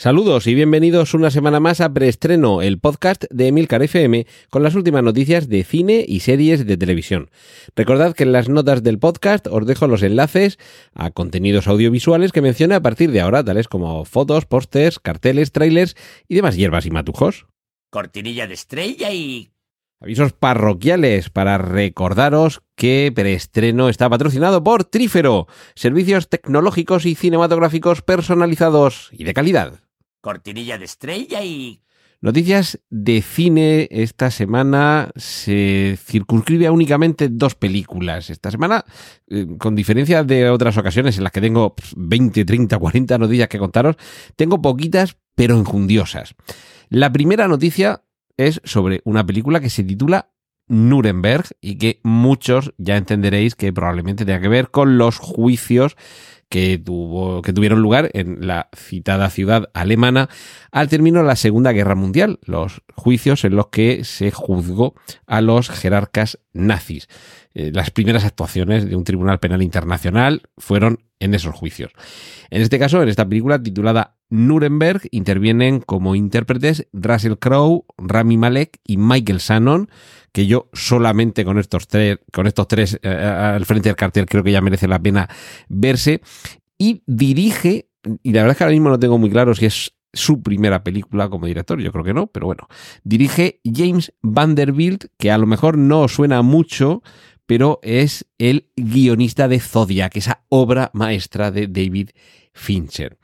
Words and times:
Saludos 0.00 0.46
y 0.46 0.54
bienvenidos 0.54 1.12
una 1.12 1.30
semana 1.30 1.60
más 1.60 1.82
a 1.82 1.92
Preestreno, 1.92 2.62
el 2.62 2.78
podcast 2.78 3.24
de 3.28 3.48
Emilcar 3.48 3.82
FM 3.82 4.26
con 4.48 4.62
las 4.62 4.74
últimas 4.74 5.02
noticias 5.02 5.46
de 5.50 5.62
cine 5.62 6.06
y 6.08 6.20
series 6.20 6.64
de 6.64 6.78
televisión. 6.78 7.28
Recordad 7.76 8.14
que 8.14 8.22
en 8.22 8.32
las 8.32 8.48
notas 8.48 8.82
del 8.82 8.98
podcast 8.98 9.46
os 9.46 9.66
dejo 9.66 9.88
los 9.88 10.02
enlaces 10.02 10.58
a 10.94 11.10
contenidos 11.10 11.66
audiovisuales 11.66 12.32
que 12.32 12.40
mencioné 12.40 12.76
a 12.76 12.80
partir 12.80 13.10
de 13.10 13.20
ahora, 13.20 13.44
tales 13.44 13.68
como 13.68 14.06
fotos, 14.06 14.46
pósters, 14.46 14.98
carteles, 14.98 15.52
trailers 15.52 15.96
y 16.28 16.36
demás 16.36 16.56
hierbas 16.56 16.86
y 16.86 16.90
matujos. 16.90 17.44
Cortinilla 17.90 18.46
de 18.46 18.54
estrella 18.54 19.12
y... 19.12 19.50
Avisos 20.00 20.32
parroquiales 20.32 21.28
para 21.28 21.58
recordaros 21.58 22.62
que 22.74 23.12
Preestreno 23.14 23.90
está 23.90 24.08
patrocinado 24.08 24.64
por 24.64 24.84
Trífero, 24.84 25.46
servicios 25.74 26.30
tecnológicos 26.30 27.04
y 27.04 27.14
cinematográficos 27.14 28.00
personalizados 28.00 29.10
y 29.12 29.24
de 29.24 29.34
calidad. 29.34 29.80
Cortinilla 30.20 30.78
de 30.78 30.84
estrella 30.84 31.42
y... 31.44 31.82
Noticias 32.22 32.78
de 32.90 33.22
cine 33.22 33.88
esta 33.90 34.30
semana 34.30 35.10
se 35.16 35.98
circunscribe 36.04 36.66
a 36.66 36.72
únicamente 36.72 37.30
dos 37.30 37.54
películas. 37.54 38.28
Esta 38.28 38.50
semana, 38.50 38.84
eh, 39.26 39.46
con 39.58 39.74
diferencia 39.74 40.22
de 40.22 40.50
otras 40.50 40.76
ocasiones 40.76 41.16
en 41.16 41.24
las 41.24 41.32
que 41.32 41.40
tengo 41.40 41.74
20, 41.96 42.44
30, 42.44 42.76
40 42.76 43.16
noticias 43.16 43.48
que 43.48 43.58
contaros, 43.58 43.96
tengo 44.36 44.60
poquitas 44.60 45.16
pero 45.34 45.56
enjundiosas. 45.56 46.34
La 46.90 47.10
primera 47.10 47.48
noticia 47.48 48.02
es 48.36 48.60
sobre 48.64 49.00
una 49.04 49.24
película 49.24 49.58
que 49.60 49.70
se 49.70 49.82
titula 49.82 50.30
Nuremberg 50.68 51.44
y 51.62 51.78
que 51.78 52.00
muchos 52.04 52.74
ya 52.76 52.98
entenderéis 52.98 53.54
que 53.54 53.72
probablemente 53.72 54.26
tenga 54.26 54.40
que 54.40 54.48
ver 54.48 54.70
con 54.70 54.98
los 54.98 55.18
juicios 55.18 55.96
que, 56.50 56.78
tuvo, 56.78 57.40
que 57.42 57.52
tuvieron 57.52 57.80
lugar 57.80 58.10
en 58.12 58.46
la 58.46 58.68
citada 58.76 59.30
ciudad 59.30 59.70
alemana 59.72 60.28
al 60.72 60.88
término 60.88 61.20
de 61.20 61.26
la 61.26 61.36
Segunda 61.36 61.72
Guerra 61.72 61.94
Mundial, 61.94 62.40
los 62.44 62.82
juicios 62.94 63.44
en 63.44 63.56
los 63.56 63.68
que 63.68 64.04
se 64.04 64.32
juzgó 64.32 64.94
a 65.26 65.40
los 65.40 65.70
jerarcas 65.70 66.38
nazis. 66.52 67.08
Eh, 67.54 67.70
las 67.72 67.90
primeras 67.90 68.24
actuaciones 68.24 68.88
de 68.88 68.96
un 68.96 69.04
tribunal 69.04 69.38
penal 69.38 69.62
internacional 69.62 70.42
fueron 70.58 71.04
en 71.20 71.34
esos 71.34 71.54
juicios. 71.54 71.92
En 72.50 72.62
este 72.62 72.78
caso, 72.78 73.00
en 73.02 73.08
esta 73.08 73.28
película 73.28 73.62
titulada 73.62 74.16
Nuremberg, 74.30 75.02
intervienen 75.10 75.80
como 75.80 76.14
intérpretes 76.14 76.86
Russell 76.92 77.34
Crowe, 77.34 77.84
Rami 77.98 78.38
Malek 78.38 78.80
y 78.84 78.96
Michael 78.96 79.38
Shannon, 79.38 79.90
que 80.32 80.46
yo 80.46 80.70
solamente 80.72 81.44
con 81.44 81.58
estos 81.58 81.88
tres, 81.88 82.18
con 82.32 82.46
estos 82.46 82.68
tres 82.68 82.98
eh, 83.02 83.08
al 83.08 83.66
frente 83.66 83.88
del 83.88 83.96
cartel 83.96 84.26
creo 84.26 84.44
que 84.44 84.52
ya 84.52 84.60
merece 84.60 84.88
la 84.88 85.00
pena 85.00 85.28
verse. 85.68 86.22
Y 86.78 87.02
dirige, 87.06 87.90
y 88.22 88.32
la 88.32 88.42
verdad 88.42 88.52
es 88.52 88.58
que 88.58 88.64
ahora 88.64 88.72
mismo 88.72 88.88
no 88.88 88.98
tengo 88.98 89.18
muy 89.18 89.30
claro 89.30 89.54
si 89.54 89.66
es 89.66 89.92
su 90.12 90.42
primera 90.42 90.82
película 90.82 91.28
como 91.28 91.46
director, 91.46 91.80
yo 91.80 91.92
creo 91.92 92.04
que 92.04 92.14
no, 92.14 92.26
pero 92.28 92.46
bueno, 92.46 92.68
dirige 93.04 93.60
James 93.64 94.12
Vanderbilt, 94.22 95.04
que 95.18 95.30
a 95.30 95.38
lo 95.38 95.46
mejor 95.46 95.78
no 95.78 96.08
suena 96.08 96.42
mucho, 96.42 97.02
pero 97.46 97.80
es 97.82 98.26
el 98.38 98.68
guionista 98.76 99.48
de 99.48 99.60
Zodiac, 99.60 100.16
esa 100.16 100.44
obra 100.48 100.90
maestra 100.94 101.50
de 101.50 101.66
David 101.66 102.10
Fincher. 102.52 103.18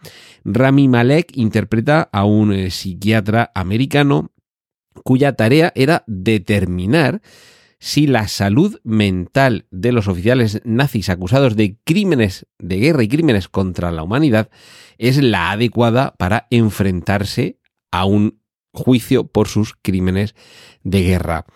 Rami 0.45 0.89
Malek 0.89 1.37
interpreta 1.37 2.09
a 2.13 2.25
un 2.25 2.53
eh, 2.53 2.71
psiquiatra 2.71 3.51
americano 3.55 4.33
cuya 5.05 5.35
tarea 5.35 5.73
era 5.75 6.05
determinar 6.07 7.21
si 7.79 8.07
la 8.07 8.27
salud 8.29 8.81
mental 8.85 9.67
de 9.71 9.93
los 9.93 10.09
oficiales 10.09 10.61
nazis 10.65 11.11
acusados 11.11 11.57
de 11.57 11.79
crímenes 11.85 12.47
de 12.59 12.79
guerra 12.79 13.03
y 13.03 13.09
crímenes 13.09 13.49
contra 13.49 13.91
la 13.91 14.03
humanidad 14.03 14.51
es 14.99 15.23
la 15.23 15.51
adecuada 15.51 16.15
para 16.17 16.47
enfrentarse 16.51 17.61
a 17.91 18.07
un 18.07 18.41
juicio 18.73 19.27
por 19.27 19.49
sus 19.49 19.75
crímenes 19.81 20.35
de 20.83 21.03
guerra. 21.03 21.47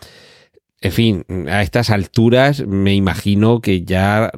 En 0.83 0.93
fin, 0.93 1.27
a 1.49 1.61
estas 1.61 1.91
alturas 1.91 2.67
me 2.67 2.95
imagino 2.95 3.61
que 3.61 3.83
ya 3.85 4.31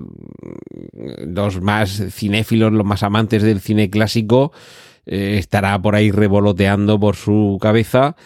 los 0.92 1.60
más 1.60 2.03
cinéfilos, 2.10 2.72
los 2.72 2.84
más 2.84 3.04
amantes 3.04 3.44
del 3.44 3.60
cine 3.60 3.91
clásico, 3.91 4.53
eh, 5.06 5.36
estará 5.38 5.80
por 5.80 5.94
ahí 5.94 6.10
revoloteando 6.10 6.98
por 6.98 7.14
su 7.14 7.58
cabeza 7.60 8.16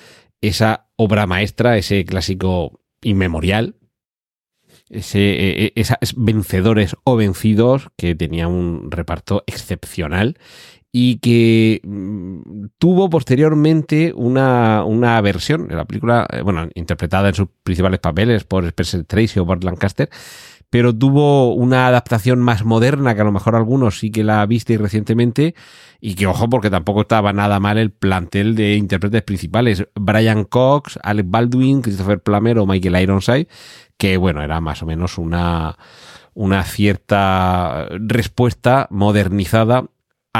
esa 0.40 0.88
obra 0.96 1.26
maestra, 1.26 1.76
ese 1.76 2.06
clásico 2.06 2.80
inmemorial, 3.02 3.76
ese, 4.88 5.18
e, 5.18 5.64
e, 5.66 5.72
esas 5.76 6.14
vencedores 6.16 6.96
o 7.04 7.16
vencidos 7.16 7.88
que 7.96 8.14
tenía 8.14 8.48
un 8.48 8.90
reparto 8.90 9.44
excepcional 9.46 10.38
y 10.98 11.18
que 11.18 11.82
mm, 11.84 12.68
tuvo 12.78 13.10
posteriormente 13.10 14.14
una, 14.16 14.82
una 14.82 15.20
versión 15.20 15.68
la 15.68 15.84
película, 15.84 16.26
eh, 16.32 16.40
bueno, 16.40 16.70
interpretada 16.74 17.28
en 17.28 17.34
sus 17.34 17.48
principales 17.62 18.00
papeles 18.00 18.44
por 18.44 18.64
Spencer 18.64 19.04
Tracy 19.04 19.38
o 19.38 19.44
Bart 19.44 19.62
Lancaster, 19.62 20.08
pero 20.70 20.96
tuvo 20.96 21.52
una 21.52 21.86
adaptación 21.86 22.40
más 22.40 22.64
moderna 22.64 23.14
que 23.14 23.20
a 23.20 23.24
lo 23.24 23.32
mejor 23.32 23.56
algunos 23.56 23.98
sí 23.98 24.10
que 24.10 24.24
la 24.24 24.46
visteis 24.46 24.80
recientemente 24.80 25.54
y 26.00 26.14
que 26.14 26.26
ojo 26.26 26.48
porque 26.48 26.70
tampoco 26.70 27.02
estaba 27.02 27.30
nada 27.34 27.60
mal 27.60 27.76
el 27.76 27.90
plantel 27.90 28.54
de 28.54 28.76
intérpretes 28.76 29.20
principales. 29.20 29.86
Brian 29.94 30.44
Cox, 30.44 30.98
Alec 31.02 31.26
Baldwin, 31.28 31.82
Christopher 31.82 32.22
Plummer 32.22 32.58
o 32.58 32.64
Michael 32.64 33.02
Ironside 33.02 33.48
que 33.98 34.16
bueno 34.16 34.42
era 34.42 34.62
más 34.62 34.82
o 34.82 34.86
menos 34.86 35.18
una 35.18 35.76
una 36.32 36.64
cierta 36.64 37.86
respuesta 37.90 38.88
modernizada 38.90 39.84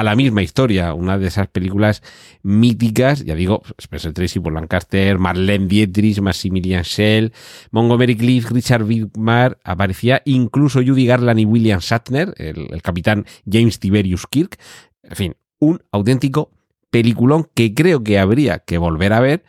a 0.01 0.03
la 0.03 0.17
misma 0.17 0.43
historia, 0.43 0.95
una 0.95 1.19
de 1.19 1.29
esas 1.29 1.49
películas 1.49 2.03
míticas, 2.43 3.25
ya 3.25 3.34
digo, 3.34 3.62
Spencer 3.79 4.12
Tracy 4.12 4.41
por 4.41 4.53
Lancaster, 4.53 5.19
Marlene 5.19 5.67
Dietrich, 5.67 6.21
Maximilian 6.21 6.84
Schell, 6.84 7.33
Montgomery 7.71 8.17
Cliff, 8.17 8.51
Richard 8.51 8.85
Widmar, 8.85 9.59
aparecía 9.65 10.23
incluso 10.25 10.81
Judy 10.85 11.06
Garland 11.06 11.41
y 11.41 11.45
William 11.45 11.81
Shatner, 11.81 12.35
el, 12.37 12.69
el 12.71 12.83
capitán 12.83 13.27
James 13.51 13.81
Tiberius 13.81 14.27
Kirk, 14.27 14.59
en 15.03 15.17
fin, 15.17 15.37
un 15.59 15.83
auténtico 15.93 16.51
peliculón 16.91 17.49
que 17.55 17.75
creo 17.75 18.03
que 18.03 18.19
habría 18.19 18.61
que 18.61 18.79
volver 18.79 19.12
a 19.12 19.21
ver, 19.21 19.45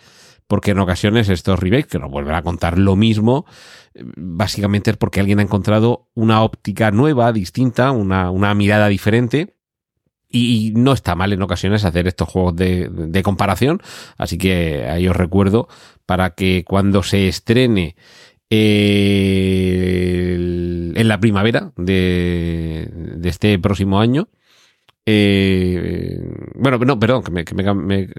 porque 0.47 0.71
en 0.71 0.79
ocasiones 0.79 1.29
estos 1.29 1.59
remakes, 1.59 1.87
que 1.87 1.99
nos 1.99 2.09
vuelven 2.09 2.35
a 2.35 2.41
contar 2.41 2.79
lo 2.79 2.95
mismo, 2.95 3.45
básicamente 4.15 4.91
es 4.91 4.97
porque 4.97 5.19
alguien 5.19 5.39
ha 5.39 5.43
encontrado 5.43 6.09
una 6.13 6.41
óptica 6.41 6.91
nueva, 6.91 7.31
distinta, 7.33 7.91
una, 7.91 8.31
una 8.31 8.53
mirada 8.53 8.87
diferente, 8.87 9.56
y 10.29 10.73
no 10.75 10.93
está 10.93 11.15
mal 11.15 11.33
en 11.33 11.41
ocasiones 11.41 11.85
hacer 11.85 12.07
estos 12.07 12.27
juegos 12.29 12.55
de, 12.55 12.89
de, 12.89 13.23
comparación. 13.23 13.81
Así 14.17 14.37
que 14.37 14.85
ahí 14.85 15.07
os 15.07 15.15
recuerdo 15.15 15.67
para 16.05 16.31
que 16.31 16.63
cuando 16.65 17.03
se 17.03 17.27
estrene 17.27 17.95
eh, 18.49 20.35
en 20.95 21.07
la 21.07 21.19
primavera 21.19 21.71
de, 21.75 23.19
este 23.23 23.59
próximo 23.59 23.99
año. 23.99 24.29
Eh, 25.09 26.19
bueno, 26.55 26.77
no, 26.79 26.99
perdón, 26.99 27.23
que 27.23 27.31
me, 27.31 27.45
que 27.45 27.55
he 27.55 27.63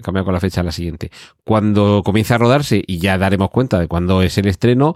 cambiado 0.01 0.25
con 0.25 0.33
la 0.33 0.39
fecha 0.39 0.61
a 0.61 0.63
la 0.63 0.71
siguiente. 0.71 1.11
Cuando 1.43 2.01
comience 2.03 2.33
a 2.33 2.39
rodarse 2.39 2.83
y 2.85 2.99
ya 2.99 3.17
daremos 3.17 3.51
cuenta 3.51 3.79
de 3.79 3.87
cuándo 3.87 4.21
es 4.23 4.37
el 4.39 4.47
estreno, 4.47 4.95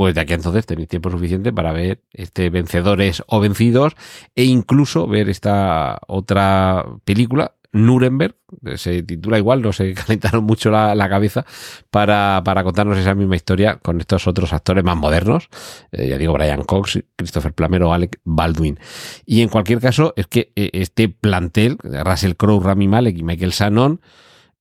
pues 0.00 0.14
de 0.14 0.22
aquí 0.22 0.32
a 0.32 0.36
entonces 0.36 0.64
tenéis 0.64 0.88
tiempo 0.88 1.10
suficiente 1.10 1.52
para 1.52 1.72
ver 1.72 2.00
este 2.14 2.48
vencedores 2.48 3.22
o 3.26 3.38
vencidos 3.38 3.96
e 4.34 4.44
incluso 4.44 5.06
ver 5.06 5.28
esta 5.28 5.98
otra 6.06 6.86
película, 7.04 7.52
Nuremberg, 7.72 8.34
se 8.76 9.02
titula 9.02 9.36
igual, 9.36 9.60
no 9.60 9.74
se 9.74 9.92
calentaron 10.06 10.44
mucho 10.44 10.70
la, 10.70 11.08
cabeza 11.10 11.44
para, 11.90 12.40
para, 12.46 12.64
contarnos 12.64 12.96
esa 12.96 13.14
misma 13.14 13.36
historia 13.36 13.76
con 13.76 14.00
estos 14.00 14.26
otros 14.26 14.54
actores 14.54 14.82
más 14.84 14.96
modernos, 14.96 15.50
eh, 15.92 16.08
ya 16.08 16.16
digo, 16.16 16.32
Brian 16.32 16.62
Cox, 16.62 16.98
Christopher 17.14 17.52
Plummer 17.52 17.82
Alec 17.82 18.20
Baldwin. 18.24 18.78
Y 19.26 19.42
en 19.42 19.50
cualquier 19.50 19.80
caso, 19.80 20.14
es 20.16 20.26
que 20.28 20.50
eh, 20.56 20.70
este 20.72 21.10
plantel, 21.10 21.76
Russell 21.82 22.36
Crowe, 22.36 22.64
Rami 22.64 22.88
Malek 22.88 23.18
y 23.18 23.22
Michael 23.22 23.50
Shannon, 23.50 24.00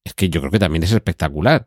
es 0.04 0.14
que 0.14 0.30
yo 0.30 0.42
creo 0.42 0.52
que 0.52 0.60
también 0.60 0.84
es 0.84 0.92
espectacular. 0.92 1.66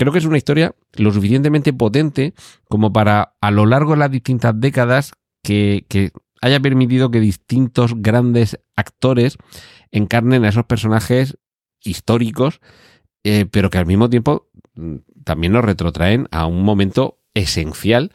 Creo 0.00 0.14
que 0.14 0.18
es 0.18 0.24
una 0.24 0.38
historia 0.38 0.74
lo 0.94 1.12
suficientemente 1.12 1.74
potente 1.74 2.32
como 2.70 2.90
para, 2.90 3.34
a 3.42 3.50
lo 3.50 3.66
largo 3.66 3.92
de 3.92 3.98
las 3.98 4.10
distintas 4.10 4.58
décadas, 4.58 5.12
que, 5.42 5.84
haya 6.40 6.58
permitido 6.58 7.10
que 7.10 7.20
distintos 7.20 7.92
grandes 7.96 8.58
actores 8.76 9.36
encarnen 9.90 10.46
a 10.46 10.48
esos 10.48 10.64
personajes 10.64 11.36
históricos, 11.82 12.62
eh, 13.24 13.44
pero 13.50 13.68
que 13.68 13.76
al 13.76 13.84
mismo 13.84 14.08
tiempo 14.08 14.48
también 15.22 15.52
nos 15.52 15.66
retrotraen 15.66 16.28
a 16.30 16.46
un 16.46 16.62
momento 16.62 17.18
esencial 17.34 18.10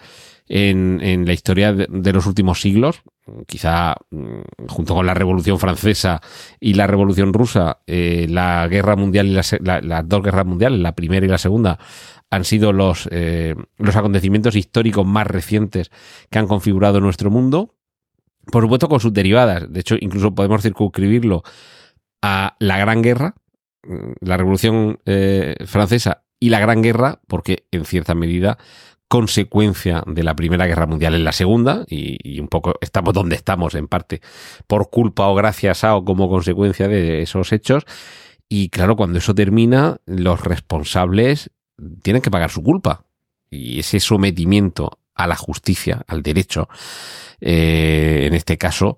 en, 0.48 1.28
la 1.28 1.34
historia 1.34 1.72
de 1.72 2.14
los 2.14 2.26
últimos 2.26 2.62
siglos. 2.62 3.04
Quizá 3.48 3.96
mm, 4.12 4.68
junto 4.68 4.94
con 4.94 5.06
la 5.06 5.14
Revolución 5.16 5.58
Francesa 5.60 6.22
y 6.60 6.74
la 6.76 6.86
Revolución 6.88 7.34
Rusa, 7.34 7.80
eh, 7.88 8.28
la 8.30 8.68
guerra 8.68 8.96
mundial 8.96 9.28
y 9.28 9.32
la 9.34 9.42
la- 9.62 9.82
las 9.82 10.08
dos 10.08 10.22
guerras 10.22 10.46
mundiales, 10.46 10.80
la 10.80 10.94
primera 10.96 11.26
y 11.26 11.30
la 11.30 11.38
segunda, 11.40 11.80
han 12.30 12.44
sido 12.44 12.72
los, 12.72 13.08
eh, 13.12 13.56
los 13.78 13.96
acontecimientos 13.96 14.56
históricos 14.56 15.06
más 15.06 15.26
recientes 15.28 15.90
que 16.30 16.38
han 16.40 16.48
configurado 16.48 17.00
nuestro 17.02 17.32
mundo. 17.32 17.76
Por 18.52 18.62
supuesto, 18.64 18.88
con 18.90 19.00
sus 19.00 19.14
derivadas. 19.14 19.72
De 19.72 19.80
hecho, 19.80 19.96
incluso 20.00 20.36
podemos 20.36 20.62
circunscribirlo 20.62 21.42
a 22.22 22.56
la 22.60 22.78
Gran 22.78 23.02
Guerra, 23.02 23.36
mm, 23.84 24.12
la 24.22 24.38
Revolución 24.38 25.00
eh, 25.06 25.56
Francesa 25.66 26.24
y 26.40 26.50
la 26.50 26.60
Gran 26.60 26.84
Guerra, 26.84 27.22
porque 27.28 27.66
en 27.72 27.86
cierta 27.86 28.14
medida 28.14 28.58
consecuencia 29.08 30.04
de 30.08 30.24
la 30.24 30.36
Primera 30.36 30.66
Guerra 30.68 30.88
Mundial 30.88 31.16
en 31.16 31.24
la 31.24 31.32
Segunda, 31.32 31.86
y, 31.88 32.18
y 32.24 32.40
un 32.40 32.48
poco 32.48 32.76
estamos 32.82 33.14
donde 33.14 33.36
estamos 33.36 33.76
en 33.76 33.88
parte 33.88 34.22
por 34.68 34.90
culpa 34.90 35.28
o 35.28 35.36
gracias 35.36 35.84
a 35.84 35.96
o 35.96 36.04
como 36.06 36.30
consecuencia 36.30 36.88
de 36.88 37.22
esos 37.22 37.52
hechos. 37.54 37.84
Y 38.50 38.70
claro, 38.70 38.96
cuando 38.96 39.18
eso 39.20 39.34
termina, 39.34 39.98
los 40.06 40.42
responsables 40.44 41.50
tienen 42.04 42.22
que 42.22 42.32
pagar 42.32 42.52
su 42.52 42.62
culpa. 42.64 43.06
Y 43.50 43.80
ese 43.80 44.00
sometimiento 44.00 45.00
a 45.14 45.28
la 45.28 45.36
justicia, 45.36 46.04
al 46.08 46.22
derecho, 46.22 46.68
eh, 47.42 48.26
en 48.28 48.34
este 48.34 48.58
caso, 48.58 48.98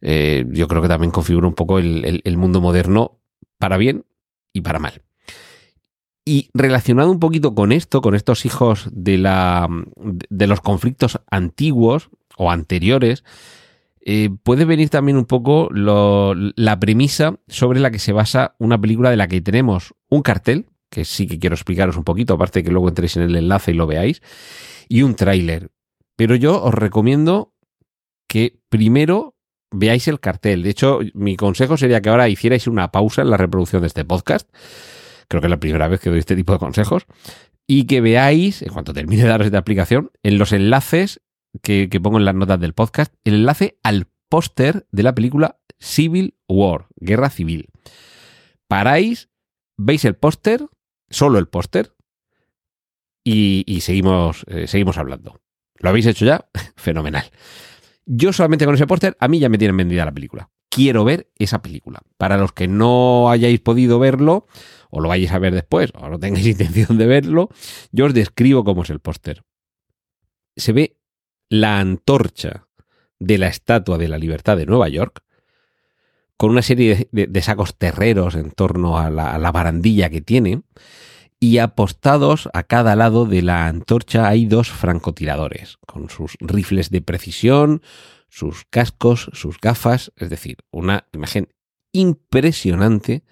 eh, 0.00 0.44
yo 0.48 0.68
creo 0.68 0.82
que 0.82 0.88
también 0.88 1.10
configura 1.10 1.46
un 1.46 1.54
poco 1.54 1.78
el, 1.78 2.04
el- 2.04 2.20
el 2.24 2.36
mundo 2.36 2.60
moderno 2.60 3.18
para 3.58 3.76
bien 3.76 4.04
y 4.52 4.60
para 4.62 4.78
mal. 4.78 5.02
Y 6.28 6.50
relacionado 6.52 7.10
un 7.10 7.20
poquito 7.20 7.54
con 7.54 7.72
esto, 7.72 8.02
con 8.02 8.14
estos 8.14 8.44
hijos 8.44 8.86
de, 8.92 9.16
la, 9.16 9.66
de 9.96 10.46
los 10.46 10.60
conflictos 10.60 11.18
antiguos 11.30 12.10
o 12.36 12.50
anteriores, 12.50 13.24
eh, 14.04 14.28
puede 14.42 14.66
venir 14.66 14.90
también 14.90 15.16
un 15.16 15.24
poco 15.24 15.68
lo- 15.70 16.34
la 16.34 16.78
premisa 16.78 17.38
sobre 17.48 17.80
la 17.80 17.90
que 17.90 17.98
se 17.98 18.12
basa 18.12 18.56
una 18.58 18.78
película 18.78 19.08
de 19.08 19.16
la 19.16 19.26
que 19.26 19.40
tenemos 19.40 19.94
un 20.10 20.20
cartel, 20.20 20.66
que 20.90 21.06
sí 21.06 21.26
que 21.26 21.38
quiero 21.38 21.54
explicaros 21.54 21.96
un 21.96 22.04
poquito, 22.04 22.34
aparte 22.34 22.62
que 22.62 22.70
luego 22.70 22.88
entréis 22.88 23.16
en 23.16 23.22
el 23.22 23.34
enlace 23.34 23.70
y 23.70 23.74
lo 23.74 23.86
veáis, 23.86 24.20
y 24.86 25.00
un 25.00 25.14
tráiler. 25.14 25.70
Pero 26.14 26.34
yo 26.34 26.62
os 26.62 26.74
recomiendo 26.74 27.54
que 28.28 28.60
primero 28.68 29.34
veáis 29.70 30.08
el 30.08 30.20
cartel. 30.20 30.62
De 30.62 30.68
hecho, 30.70 31.00
mi 31.14 31.36
consejo 31.36 31.78
sería 31.78 32.02
que 32.02 32.10
ahora 32.10 32.28
hicierais 32.28 32.66
una 32.66 32.92
pausa 32.92 33.22
en 33.22 33.30
la 33.30 33.38
reproducción 33.38 33.80
de 33.80 33.86
este 33.86 34.04
podcast. 34.04 34.46
Creo 35.28 35.40
que 35.40 35.46
es 35.46 35.50
la 35.50 35.60
primera 35.60 35.88
vez 35.88 36.00
que 36.00 36.10
doy 36.10 36.18
este 36.18 36.36
tipo 36.36 36.52
de 36.52 36.58
consejos. 36.58 37.06
Y 37.66 37.84
que 37.84 38.00
veáis, 38.00 38.62
en 38.62 38.72
cuanto 38.72 38.94
termine 38.94 39.22
de 39.22 39.28
daros 39.28 39.46
esta 39.46 39.58
aplicación, 39.58 40.10
en 40.22 40.38
los 40.38 40.52
enlaces 40.52 41.20
que, 41.62 41.88
pongo 42.02 42.18
en 42.18 42.24
las 42.24 42.34
notas 42.34 42.58
del 42.60 42.72
podcast, 42.72 43.14
el 43.24 43.34
enlace 43.34 43.78
al 43.82 44.06
póster 44.28 44.86
de 44.90 45.02
la 45.02 45.14
película 45.14 45.60
Civil 45.78 46.34
War, 46.48 46.86
Guerra 46.96 47.30
Civil. 47.30 47.68
Paráis, 48.68 49.28
veis 49.76 50.04
el 50.04 50.14
póster, 50.14 50.66
solo 51.10 51.38
el 51.38 51.48
póster, 51.48 51.94
y, 53.22 53.64
y 53.66 53.82
seguimos, 53.82 54.44
eh, 54.48 54.66
seguimos 54.66 54.96
hablando. 54.96 55.40
¿Lo 55.76 55.90
habéis 55.90 56.06
hecho 56.06 56.24
ya? 56.24 56.48
Fenomenal. 56.76 57.30
Yo 58.06 58.32
solamente 58.32 58.64
con 58.64 58.74
ese 58.74 58.86
póster, 58.86 59.16
a 59.20 59.28
mí 59.28 59.38
ya 59.38 59.50
me 59.50 59.58
tienen 59.58 59.76
vendida 59.76 60.06
la 60.06 60.12
película. 60.12 60.50
Quiero 60.68 61.04
ver 61.04 61.30
esa 61.38 61.62
película. 61.62 62.00
Para 62.16 62.36
los 62.36 62.52
que 62.52 62.68
no 62.68 63.30
hayáis 63.30 63.60
podido 63.60 63.98
verlo, 63.98 64.46
o 64.90 65.00
lo 65.00 65.08
vayáis 65.08 65.32
a 65.32 65.38
ver 65.38 65.54
después, 65.54 65.90
o 65.94 66.08
no 66.08 66.18
tengáis 66.18 66.46
intención 66.46 66.98
de 66.98 67.06
verlo, 67.06 67.48
yo 67.92 68.06
os 68.06 68.14
describo 68.14 68.64
cómo 68.64 68.82
es 68.82 68.90
el 68.90 69.00
póster. 69.00 69.44
Se 70.56 70.72
ve 70.72 70.96
la 71.48 71.78
antorcha 71.78 72.66
de 73.18 73.38
la 73.38 73.48
Estatua 73.48 73.98
de 73.98 74.08
la 74.08 74.18
Libertad 74.18 74.56
de 74.56 74.66
Nueva 74.66 74.88
York, 74.88 75.22
con 76.36 76.50
una 76.50 76.62
serie 76.62 77.08
de, 77.10 77.42
sacos 77.42 77.76
terreros 77.76 78.36
en 78.36 78.52
torno 78.52 78.96
a 78.98 79.10
la 79.10 79.52
barandilla 79.52 80.08
que 80.08 80.20
tiene, 80.20 80.62
y 81.40 81.58
apostados 81.58 82.48
a 82.52 82.64
cada 82.64 82.96
lado 82.96 83.24
de 83.24 83.42
la 83.42 83.66
antorcha 83.66 84.28
hay 84.28 84.46
dos 84.46 84.70
francotiradores, 84.70 85.78
con 85.86 86.10
sus 86.10 86.36
rifles 86.40 86.90
de 86.90 87.00
precisión, 87.00 87.82
sus 88.28 88.64
cascos, 88.70 89.30
sus 89.32 89.58
gafas, 89.60 90.12
es 90.16 90.30
decir, 90.30 90.58
una 90.70 91.06
imagen 91.12 91.48
impresionante 91.92 93.24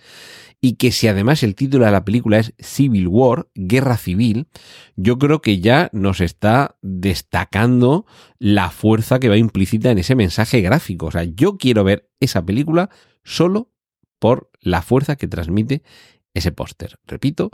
y 0.61 0.75
que 0.75 0.91
si 0.91 1.07
además 1.07 1.43
el 1.43 1.55
título 1.55 1.85
de 1.85 1.91
la 1.91 2.05
película 2.05 2.39
es 2.39 2.55
Civil 2.59 3.09
War, 3.09 3.49
Guerra 3.55 3.97
Civil, 3.97 4.49
yo 4.97 5.19
creo 5.19 5.43
que 5.43 5.61
ya 5.61 5.91
nos 5.93 6.21
está 6.21 6.77
destacando 6.83 8.07
la 8.39 8.71
fuerza 8.71 9.21
que 9.21 9.29
va 9.29 9.37
implícita 9.37 9.91
en 9.91 9.99
ese 9.99 10.15
mensaje 10.15 10.63
gráfico. 10.63 11.07
O 11.07 11.11
sea, 11.11 11.25
yo 11.25 11.59
quiero 11.59 11.85
ver 11.85 12.11
esa 12.21 12.45
película 12.45 12.91
solo 13.23 13.71
por 14.19 14.51
la 14.61 14.83
fuerza 14.83 15.17
que 15.17 15.29
transmite 15.29 15.83
ese 16.33 16.53
póster. 16.53 16.99
Repito, 17.07 17.51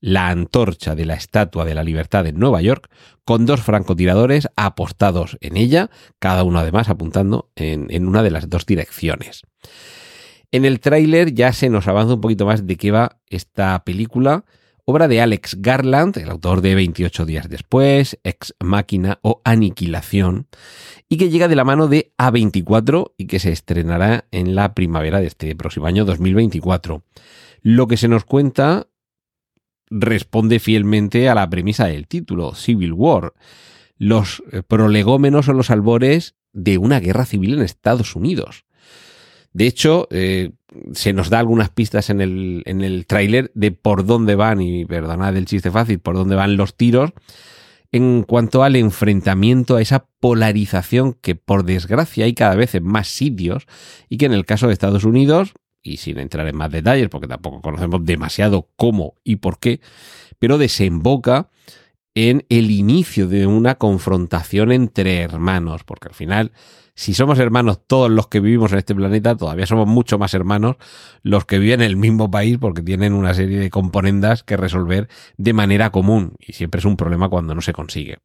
la 0.00 0.28
antorcha 0.28 0.94
de 0.94 1.04
la 1.04 1.14
Estatua 1.14 1.64
de 1.64 1.74
la 1.74 1.84
Libertad 1.84 2.26
en 2.26 2.38
Nueva 2.38 2.62
York, 2.62 2.90
con 3.24 3.46
dos 3.46 3.60
francotiradores 3.60 4.48
apostados 4.56 5.36
en 5.40 5.56
ella, 5.56 5.90
cada 6.18 6.42
uno 6.44 6.58
además 6.58 6.88
apuntando 6.88 7.50
en, 7.54 7.86
en 7.90 8.08
una 8.08 8.22
de 8.22 8.30
las 8.30 8.48
dos 8.48 8.66
direcciones. 8.66 9.42
En 10.52 10.64
el 10.64 10.80
tráiler 10.80 11.32
ya 11.32 11.52
se 11.52 11.70
nos 11.70 11.86
avanza 11.86 12.14
un 12.14 12.20
poquito 12.20 12.46
más 12.46 12.66
de 12.66 12.76
qué 12.76 12.90
va 12.90 13.20
esta 13.28 13.84
película, 13.84 14.44
obra 14.84 15.06
de 15.06 15.20
Alex 15.20 15.58
Garland, 15.60 16.18
el 16.18 16.30
autor 16.30 16.60
de 16.60 16.74
28 16.74 17.24
días 17.24 17.48
después, 17.48 18.18
Ex 18.24 18.54
Máquina 18.58 19.20
o 19.22 19.40
Aniquilación, 19.44 20.48
y 21.08 21.16
que 21.16 21.28
llega 21.30 21.46
de 21.46 21.54
la 21.54 21.64
mano 21.64 21.86
de 21.86 22.12
A24 22.18 23.12
y 23.16 23.26
que 23.26 23.38
se 23.38 23.52
estrenará 23.52 24.26
en 24.32 24.54
la 24.56 24.74
primavera 24.74 25.20
de 25.20 25.28
este 25.28 25.54
próximo 25.54 25.86
año 25.86 26.04
2024. 26.04 27.04
Lo 27.62 27.86
que 27.86 27.96
se 27.96 28.08
nos 28.08 28.24
cuenta 28.24 28.88
responde 29.90 30.60
fielmente 30.60 31.28
a 31.28 31.34
la 31.34 31.50
premisa 31.50 31.86
del 31.86 32.06
título, 32.06 32.54
Civil 32.54 32.92
War. 32.92 33.34
Los 33.98 34.42
eh, 34.52 34.62
prolegómenos 34.66 35.46
son 35.46 35.56
los 35.56 35.70
albores 35.70 36.36
de 36.52 36.78
una 36.78 37.00
guerra 37.00 37.26
civil 37.26 37.54
en 37.54 37.62
Estados 37.62 38.16
Unidos. 38.16 38.64
De 39.52 39.66
hecho, 39.66 40.06
eh, 40.10 40.52
se 40.92 41.12
nos 41.12 41.28
da 41.28 41.40
algunas 41.40 41.70
pistas 41.70 42.10
en 42.10 42.20
el, 42.20 42.62
en 42.66 42.82
el 42.82 43.06
tráiler 43.06 43.50
de 43.54 43.72
por 43.72 44.06
dónde 44.06 44.36
van, 44.36 44.60
y 44.60 44.84
perdonad 44.84 45.36
el 45.36 45.46
chiste 45.46 45.70
fácil, 45.70 45.98
por 45.98 46.14
dónde 46.14 46.36
van 46.36 46.56
los 46.56 46.76
tiros, 46.76 47.12
en 47.92 48.22
cuanto 48.22 48.62
al 48.62 48.76
enfrentamiento, 48.76 49.76
a 49.76 49.82
esa 49.82 50.06
polarización 50.20 51.14
que 51.14 51.34
por 51.34 51.64
desgracia 51.64 52.24
hay 52.24 52.34
cada 52.34 52.54
vez 52.54 52.76
en 52.76 52.84
más 52.84 53.08
sitios 53.08 53.66
y 54.08 54.16
que 54.16 54.26
en 54.26 54.32
el 54.32 54.46
caso 54.46 54.68
de 54.68 54.72
Estados 54.72 55.02
Unidos, 55.02 55.54
y 55.82 55.98
sin 55.98 56.18
entrar 56.18 56.46
en 56.46 56.56
más 56.56 56.70
detalles 56.70 57.08
porque 57.08 57.28
tampoco 57.28 57.60
conocemos 57.60 58.04
demasiado 58.04 58.68
cómo 58.76 59.14
y 59.24 59.36
por 59.36 59.58
qué, 59.58 59.80
pero 60.38 60.58
desemboca 60.58 61.48
en 62.14 62.44
el 62.48 62.70
inicio 62.70 63.28
de 63.28 63.46
una 63.46 63.76
confrontación 63.76 64.72
entre 64.72 65.20
hermanos, 65.20 65.84
porque 65.84 66.08
al 66.08 66.14
final, 66.14 66.52
si 66.94 67.14
somos 67.14 67.38
hermanos 67.38 67.80
todos 67.86 68.10
los 68.10 68.26
que 68.26 68.40
vivimos 68.40 68.72
en 68.72 68.78
este 68.78 68.94
planeta, 68.94 69.36
todavía 69.36 69.66
somos 69.66 69.86
mucho 69.86 70.18
más 70.18 70.34
hermanos 70.34 70.76
los 71.22 71.44
que 71.44 71.58
viven 71.58 71.80
en 71.80 71.86
el 71.86 71.96
mismo 71.96 72.30
país 72.30 72.58
porque 72.58 72.82
tienen 72.82 73.12
una 73.12 73.32
serie 73.32 73.58
de 73.58 73.70
componendas 73.70 74.42
que 74.42 74.56
resolver 74.56 75.08
de 75.36 75.52
manera 75.52 75.90
común 75.90 76.34
y 76.40 76.52
siempre 76.52 76.80
es 76.80 76.84
un 76.84 76.96
problema 76.96 77.28
cuando 77.28 77.54
no 77.54 77.60
se 77.60 77.72
consigue. 77.72 78.18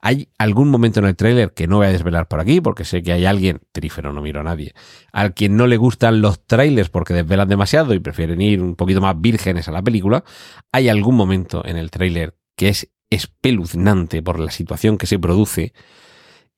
Hay 0.00 0.28
algún 0.38 0.68
momento 0.70 1.00
en 1.00 1.06
el 1.06 1.16
tráiler 1.16 1.52
que 1.52 1.66
no 1.66 1.78
voy 1.78 1.86
a 1.86 1.92
desvelar 1.92 2.28
por 2.28 2.40
aquí 2.40 2.60
porque 2.60 2.84
sé 2.84 3.02
que 3.02 3.12
hay 3.12 3.24
alguien, 3.24 3.60
trífero, 3.72 4.12
no 4.12 4.22
miro 4.22 4.40
a 4.40 4.44
nadie, 4.44 4.74
al 5.12 5.34
quien 5.34 5.56
no 5.56 5.66
le 5.66 5.76
gustan 5.76 6.20
los 6.20 6.46
trailers 6.46 6.88
porque 6.88 7.14
desvelan 7.14 7.48
demasiado 7.48 7.94
y 7.94 7.98
prefieren 7.98 8.40
ir 8.40 8.62
un 8.62 8.76
poquito 8.76 9.00
más 9.00 9.20
vírgenes 9.20 9.68
a 9.68 9.72
la 9.72 9.82
película. 9.82 10.24
Hay 10.72 10.88
algún 10.88 11.16
momento 11.16 11.64
en 11.64 11.76
el 11.76 11.90
tráiler 11.90 12.36
que 12.56 12.68
es 12.68 12.90
espeluznante 13.10 14.22
por 14.22 14.38
la 14.38 14.50
situación 14.50 14.98
que 14.98 15.06
se 15.06 15.18
produce 15.18 15.72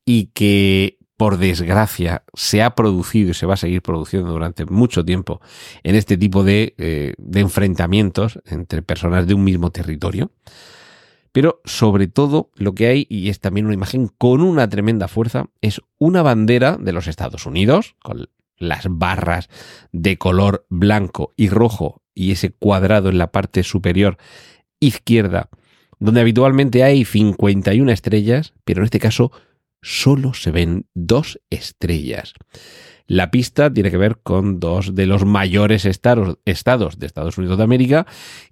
y 0.04 0.26
que 0.26 0.98
por 1.16 1.36
desgracia 1.36 2.24
se 2.32 2.62
ha 2.62 2.74
producido 2.74 3.32
y 3.32 3.34
se 3.34 3.44
va 3.44 3.52
a 3.52 3.58
seguir 3.58 3.82
produciendo 3.82 4.32
durante 4.32 4.64
mucho 4.64 5.04
tiempo 5.04 5.42
en 5.82 5.94
este 5.94 6.16
tipo 6.16 6.44
de, 6.44 6.74
eh, 6.78 7.12
de 7.18 7.40
enfrentamientos 7.40 8.40
entre 8.46 8.80
personas 8.80 9.26
de 9.26 9.34
un 9.34 9.44
mismo 9.44 9.70
territorio. 9.70 10.32
Pero 11.32 11.60
sobre 11.64 12.08
todo 12.08 12.50
lo 12.56 12.74
que 12.74 12.86
hay, 12.86 13.06
y 13.08 13.28
es 13.28 13.40
también 13.40 13.66
una 13.66 13.74
imagen 13.74 14.08
con 14.08 14.42
una 14.42 14.68
tremenda 14.68 15.08
fuerza, 15.08 15.46
es 15.60 15.80
una 15.98 16.22
bandera 16.22 16.76
de 16.76 16.92
los 16.92 17.06
Estados 17.06 17.46
Unidos, 17.46 17.94
con 18.02 18.28
las 18.58 18.86
barras 18.88 19.48
de 19.92 20.18
color 20.18 20.66
blanco 20.68 21.32
y 21.36 21.48
rojo 21.48 22.02
y 22.14 22.32
ese 22.32 22.50
cuadrado 22.50 23.08
en 23.08 23.18
la 23.18 23.32
parte 23.32 23.62
superior 23.62 24.18
izquierda, 24.80 25.48
donde 25.98 26.20
habitualmente 26.20 26.84
hay 26.84 27.04
51 27.04 27.90
estrellas, 27.90 28.54
pero 28.64 28.80
en 28.80 28.84
este 28.84 29.00
caso 29.00 29.32
solo 29.82 30.34
se 30.34 30.50
ven 30.50 30.86
dos 30.94 31.40
estrellas. 31.50 32.34
La 33.10 33.32
pista 33.32 33.74
tiene 33.74 33.90
que 33.90 33.96
ver 33.96 34.20
con 34.22 34.60
dos 34.60 34.94
de 34.94 35.04
los 35.04 35.24
mayores 35.24 35.84
estados, 35.84 36.38
de 36.44 37.06
Estados 37.06 37.38
Unidos 37.38 37.58
de 37.58 37.64
América, 37.64 38.06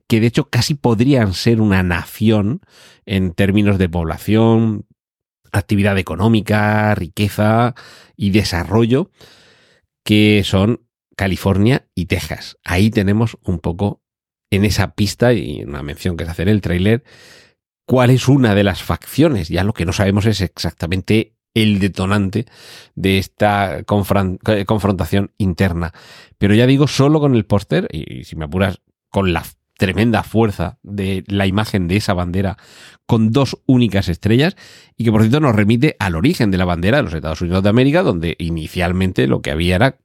que 0.09 0.19
de 0.19 0.27
hecho 0.27 0.51
casi 0.51 0.75
podrían 0.75 1.33
ser 1.33 1.61
una 1.61 1.85
nación 1.85 2.63
en 3.07 3.35
términos 3.35 3.79
de 3.79 3.89
población, 3.89 4.85
actividad 5.53 5.97
económica, 5.97 6.93
riqueza 6.97 7.77
y 8.17 8.31
desarrollo 8.31 9.13
que 10.05 10.43
son 10.45 10.85
California 11.17 11.87
y 11.95 12.07
Texas. 12.07 12.59
Ahí 12.65 12.91
tenemos 12.91 13.39
un 13.45 13.61
poco 13.61 14.03
en 14.51 14.65
esa 14.65 14.93
pista 14.97 15.35
y 15.35 15.63
una 15.63 15.85
mención 15.85 16.17
que 16.17 16.25
se 16.25 16.33
hace 16.33 16.43
en 16.43 16.49
el 16.49 16.63
tráiler 16.63 17.05
cuál 17.87 18.11
es 18.11 18.27
una 18.27 18.57
de 18.57 18.65
las 18.65 18.83
facciones. 18.83 19.51
Ya 19.51 19.63
lo 19.63 19.73
que 19.73 19.87
no 19.87 19.93
sabemos 19.93 20.27
es 20.27 20.41
exactamente 20.41 21.38
el 21.55 21.79
detonante 21.79 22.47
de 22.95 23.19
esta 23.19 23.83
confrontación 23.85 25.33
interna. 25.39 25.93
Pero 26.39 26.55
ya 26.55 26.67
digo, 26.67 26.87
solo 26.87 27.21
con 27.21 27.35
el 27.35 27.47
póster, 27.47 27.89
y 27.93 28.25
si 28.25 28.37
me 28.37 28.45
apuras, 28.45 28.81
con 29.11 29.33
la 29.33 29.45
tremenda 29.79 30.25
fuerza 30.25 30.79
de 30.83 31.25
la 31.29 31.47
imagen 31.47 31.87
de 31.87 31.97
esa 31.97 32.13
bandera 32.13 32.59
con 33.07 33.31
dos 33.31 33.59
únicas 33.65 34.09
estrellas 34.09 34.57
y 34.97 35.05
que 35.05 35.13
por 35.13 35.23
cierto 35.23 35.41
nos 35.41 35.55
remite 35.55 35.97
al 36.01 36.17
origen 36.17 36.51
de 36.51 36.59
la 36.59 36.65
bandera 36.65 36.99
de 36.99 37.05
los 37.05 37.15
Estados 37.15 37.41
Unidos 37.41 37.63
de 37.63 37.71
América, 37.71 38.03
donde 38.03 38.35
inicialmente 38.39 39.29
lo 39.29 39.41
que 39.41 39.53
había 39.53 39.77
era 39.77 39.99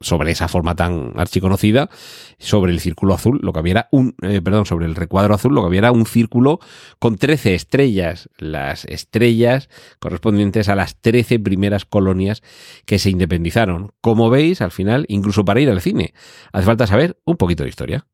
sobre 0.00 0.30
esa 0.30 0.48
forma 0.48 0.74
tan 0.74 1.12
archiconocida, 1.16 1.90
sobre 2.38 2.72
el 2.72 2.80
círculo 2.80 3.14
azul, 3.14 3.40
lo 3.42 3.52
que 3.52 3.58
había 3.58 3.72
era 3.72 3.88
un, 3.92 4.14
eh, 4.22 4.40
perdón, 4.40 4.66
sobre 4.66 4.86
el 4.86 4.94
recuadro 4.94 5.34
azul, 5.34 5.54
lo 5.54 5.60
que 5.62 5.66
había 5.66 5.80
era 5.80 5.92
un 5.92 6.06
círculo 6.06 6.58
con 6.98 7.16
13 7.16 7.54
estrellas, 7.54 8.30
las 8.38 8.84
estrellas 8.86 9.68
correspondientes 9.98 10.68
a 10.68 10.74
las 10.74 11.00
13 11.00 11.38
primeras 11.38 11.84
colonias 11.84 12.42
que 12.86 12.98
se 12.98 13.10
independizaron. 13.10 13.92
Como 14.00 14.30
veis, 14.30 14.60
al 14.60 14.70
final, 14.70 15.04
incluso 15.08 15.44
para 15.44 15.60
ir 15.60 15.68
al 15.68 15.80
cine, 15.80 16.14
hace 16.52 16.64
falta 16.64 16.86
saber 16.86 17.20
un 17.24 17.36
poquito 17.36 17.62
de 17.62 17.68
historia. 17.68 18.06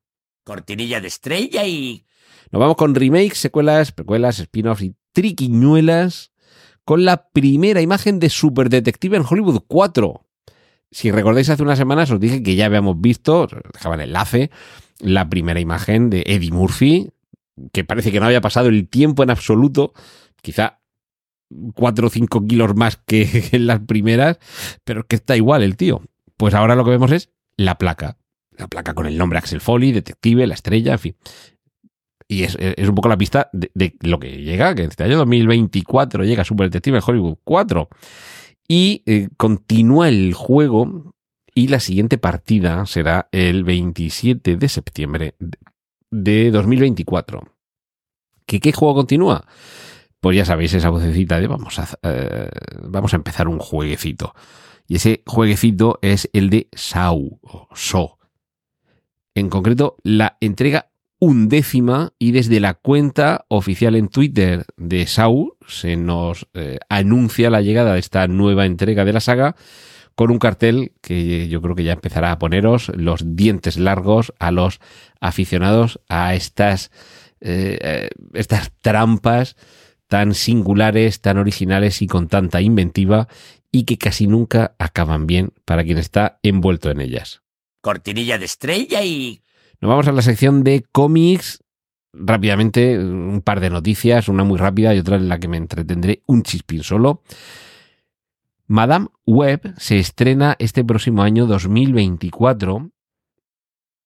Cortinilla 0.44 1.00
de 1.00 1.08
estrella 1.08 1.66
y... 1.66 2.06
Nos 2.50 2.58
vamos 2.58 2.76
con 2.76 2.96
remakes, 2.96 3.38
secuelas, 3.38 3.92
precuelas, 3.92 4.40
spin-offs 4.40 4.82
y 4.82 4.96
triquiñuelas 5.12 6.32
con 6.84 7.04
la 7.04 7.28
primera 7.30 7.80
imagen 7.80 8.18
de 8.18 8.28
Super 8.28 8.68
Detective 8.68 9.16
en 9.16 9.24
Hollywood 9.28 9.62
4 9.68 10.26
si 10.90 11.10
recordáis 11.10 11.48
hace 11.48 11.62
unas 11.62 11.78
semanas 11.78 12.10
os 12.10 12.20
dije 12.20 12.42
que 12.42 12.56
ya 12.56 12.66
habíamos 12.66 13.00
visto, 13.00 13.48
dejaba 13.72 13.94
el 13.94 14.02
enlace, 14.02 14.50
la 14.98 15.28
primera 15.28 15.60
imagen 15.60 16.10
de 16.10 16.24
Eddie 16.26 16.50
Murphy, 16.50 17.10
que 17.72 17.84
parece 17.84 18.12
que 18.12 18.20
no 18.20 18.26
había 18.26 18.40
pasado 18.40 18.68
el 18.68 18.88
tiempo 18.88 19.22
en 19.22 19.30
absoluto, 19.30 19.92
quizá 20.42 20.80
4 21.74 22.06
o 22.06 22.10
5 22.10 22.46
kilos 22.46 22.74
más 22.76 22.96
que 22.96 23.48
en 23.52 23.66
las 23.66 23.80
primeras, 23.80 24.38
pero 24.84 25.06
que 25.06 25.16
está 25.16 25.36
igual 25.36 25.62
el 25.62 25.76
tío. 25.76 26.02
Pues 26.36 26.54
ahora 26.54 26.74
lo 26.74 26.84
que 26.84 26.90
vemos 26.90 27.12
es 27.12 27.30
la 27.56 27.76
placa. 27.76 28.16
La 28.56 28.68
placa 28.68 28.94
con 28.94 29.06
el 29.06 29.16
nombre 29.16 29.38
Axel 29.38 29.60
Foley, 29.60 29.92
detective, 29.92 30.46
la 30.46 30.54
estrella, 30.54 30.92
en 30.92 30.98
fin. 30.98 31.16
Y 32.28 32.44
es, 32.44 32.56
un 32.56 32.94
poco 32.94 33.08
la 33.08 33.18
pista 33.18 33.50
de, 33.52 33.96
lo 34.02 34.20
que 34.20 34.42
llega, 34.42 34.74
que 34.74 34.84
este 34.84 35.02
año 35.02 35.18
2024 35.18 36.22
llega 36.24 36.44
Super 36.44 36.68
Detective 36.68 37.00
Hollywood 37.04 37.38
4. 37.42 37.88
Y 38.72 39.02
eh, 39.06 39.30
continúa 39.36 40.08
el 40.08 40.32
juego 40.32 41.12
y 41.52 41.66
la 41.66 41.80
siguiente 41.80 42.18
partida 42.18 42.86
será 42.86 43.28
el 43.32 43.64
27 43.64 44.56
de 44.56 44.68
septiembre 44.68 45.34
de 46.08 46.52
2024. 46.52 47.52
¿Qué, 48.46 48.60
qué 48.60 48.70
juego 48.70 48.94
continúa? 48.94 49.44
Pues 50.20 50.36
ya 50.36 50.44
sabéis 50.44 50.72
esa 50.74 50.88
vocecita 50.88 51.40
de 51.40 51.48
vamos 51.48 51.80
a, 51.80 51.88
eh, 52.04 52.48
vamos 52.84 53.12
a 53.12 53.16
empezar 53.16 53.48
un 53.48 53.58
jueguecito. 53.58 54.36
Y 54.86 54.94
ese 54.94 55.24
jueguecito 55.26 55.98
es 56.00 56.30
el 56.32 56.48
de 56.48 56.68
Sau 56.72 57.40
o 57.42 57.66
So. 57.74 58.18
En 59.34 59.50
concreto, 59.50 59.96
la 60.04 60.36
entrega 60.40 60.89
undécima 61.20 62.14
y 62.18 62.32
desde 62.32 62.60
la 62.60 62.74
cuenta 62.74 63.44
oficial 63.48 63.94
en 63.94 64.08
Twitter 64.08 64.64
de 64.76 65.06
Saul 65.06 65.52
se 65.68 65.96
nos 65.96 66.48
eh, 66.54 66.78
anuncia 66.88 67.50
la 67.50 67.60
llegada 67.60 67.92
de 67.92 68.00
esta 68.00 68.26
nueva 68.26 68.64
entrega 68.64 69.04
de 69.04 69.12
la 69.12 69.20
saga 69.20 69.54
con 70.14 70.30
un 70.30 70.38
cartel 70.38 70.92
que 71.02 71.48
yo 71.48 71.60
creo 71.60 71.74
que 71.74 71.84
ya 71.84 71.92
empezará 71.92 72.32
a 72.32 72.38
poneros 72.38 72.90
los 72.94 73.36
dientes 73.36 73.78
largos 73.78 74.32
a 74.38 74.50
los 74.50 74.80
aficionados 75.20 76.00
a 76.08 76.34
estas, 76.34 76.90
eh, 77.40 77.78
eh, 77.80 78.08
estas 78.32 78.72
trampas 78.80 79.56
tan 80.08 80.34
singulares, 80.34 81.20
tan 81.20 81.36
originales 81.36 82.00
y 82.00 82.06
con 82.06 82.28
tanta 82.28 82.62
inventiva 82.62 83.28
y 83.70 83.84
que 83.84 83.98
casi 83.98 84.26
nunca 84.26 84.74
acaban 84.78 85.26
bien 85.26 85.52
para 85.66 85.84
quien 85.84 85.98
está 85.98 86.40
envuelto 86.42 86.90
en 86.90 87.02
ellas. 87.02 87.42
Cortinilla 87.82 88.38
de 88.38 88.46
estrella 88.46 89.04
y 89.04 89.42
nos 89.80 89.88
vamos 89.88 90.08
a 90.08 90.12
la 90.12 90.22
sección 90.22 90.62
de 90.64 90.84
cómics. 90.92 91.62
Rápidamente, 92.12 92.98
un 92.98 93.40
par 93.40 93.60
de 93.60 93.70
noticias, 93.70 94.28
una 94.28 94.42
muy 94.42 94.58
rápida 94.58 94.94
y 94.94 94.98
otra 94.98 95.16
en 95.16 95.28
la 95.28 95.38
que 95.38 95.48
me 95.48 95.56
entretendré 95.56 96.22
un 96.26 96.42
chispín 96.42 96.82
solo. 96.82 97.22
Madame 98.66 99.08
Web 99.26 99.74
se 99.78 99.98
estrena 99.98 100.56
este 100.58 100.84
próximo 100.84 101.22
año 101.22 101.46
2024 101.46 102.90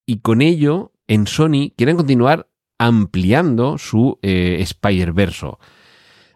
y 0.06 0.18
con 0.20 0.42
ello 0.42 0.92
en 1.06 1.26
Sony 1.26 1.72
quieren 1.76 1.96
continuar 1.96 2.48
ampliando 2.78 3.78
su 3.78 4.18
eh, 4.22 4.58
Spider-Verso. 4.60 5.58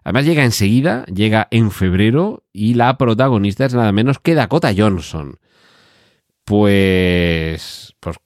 Además 0.05 0.25
llega 0.25 0.45
enseguida, 0.45 1.05
llega 1.07 1.49
en 1.51 1.71
febrero 1.71 2.45
y 2.53 2.75
la 2.75 2.97
protagonista 2.97 3.67
es 3.67 3.75
nada 3.75 3.93
menos 3.93 4.19
que 4.19 4.35
Dakota 4.35 4.73
Johnson. 4.77 5.39
Pues, 6.45 7.95
pues 8.01 8.17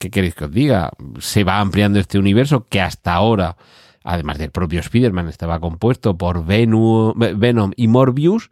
¿qué 0.00 0.10
queréis 0.10 0.34
que 0.34 0.46
os 0.46 0.50
diga? 0.50 0.90
Se 1.20 1.44
va 1.44 1.60
ampliando 1.60 2.00
este 2.00 2.18
universo 2.18 2.66
que 2.68 2.80
hasta 2.80 3.12
ahora, 3.12 3.56
además 4.02 4.38
del 4.38 4.50
propio 4.50 4.80
Spider-Man, 4.80 5.28
estaba 5.28 5.60
compuesto 5.60 6.16
por 6.16 6.44
Venom 6.44 7.72
y 7.76 7.86
Morbius 7.86 8.50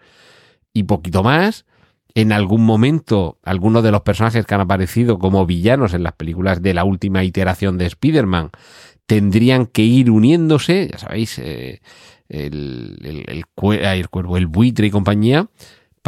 y 0.72 0.84
poquito 0.84 1.24
más. 1.24 1.64
En 2.14 2.32
algún 2.32 2.64
momento, 2.64 3.38
algunos 3.44 3.82
de 3.82 3.92
los 3.92 4.02
personajes 4.02 4.44
que 4.44 4.54
han 4.54 4.60
aparecido 4.60 5.18
como 5.18 5.46
villanos 5.46 5.94
en 5.94 6.02
las 6.02 6.12
películas 6.12 6.62
de 6.62 6.74
la 6.74 6.84
última 6.84 7.24
iteración 7.24 7.78
de 7.78 7.86
Spider-Man 7.86 8.50
tendrían 9.06 9.66
que 9.66 9.82
ir 9.82 10.10
uniéndose, 10.10 10.88
ya 10.92 10.98
sabéis, 10.98 11.38
eh, 11.38 11.80
el, 12.28 12.98
el, 13.02 13.24
el, 13.26 13.44
el, 13.86 14.08
cuervo, 14.10 14.36
el 14.36 14.46
buitre 14.48 14.86
y 14.86 14.90
compañía, 14.90 15.48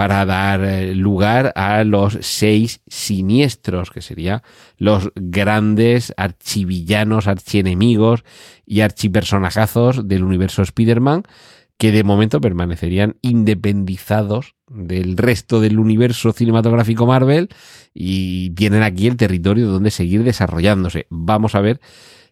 para 0.01 0.25
dar 0.25 0.65
eh, 0.65 0.95
lugar 0.95 1.53
a 1.57 1.85
los 1.85 2.17
seis 2.23 2.81
siniestros, 2.87 3.91
que 3.91 4.01
serían 4.01 4.41
los 4.79 5.13
grandes 5.15 6.15
archivillanos, 6.17 7.27
archienemigos 7.27 8.25
y 8.65 8.81
archipersonajazos 8.81 10.09
del 10.09 10.25
universo 10.25 10.63
Spider-Man, 10.63 11.25
que 11.77 11.93
de 11.93 12.03
momento 12.03 12.41
permanecerían 12.41 13.17
independizados 13.21 14.55
del 14.69 15.19
resto 15.19 15.61
del 15.61 15.79
universo 15.79 16.33
cinematográfico 16.33 17.05
Marvel 17.05 17.51
y 17.93 18.53
tienen 18.55 18.83
aquí 18.83 19.07
el 19.07 19.19
territorio 19.19 19.69
donde 19.69 19.91
seguir 19.91 20.25
desarrollándose. 20.25 21.09
Vamos 21.11 21.55
a 21.55 21.61
ver 21.61 21.79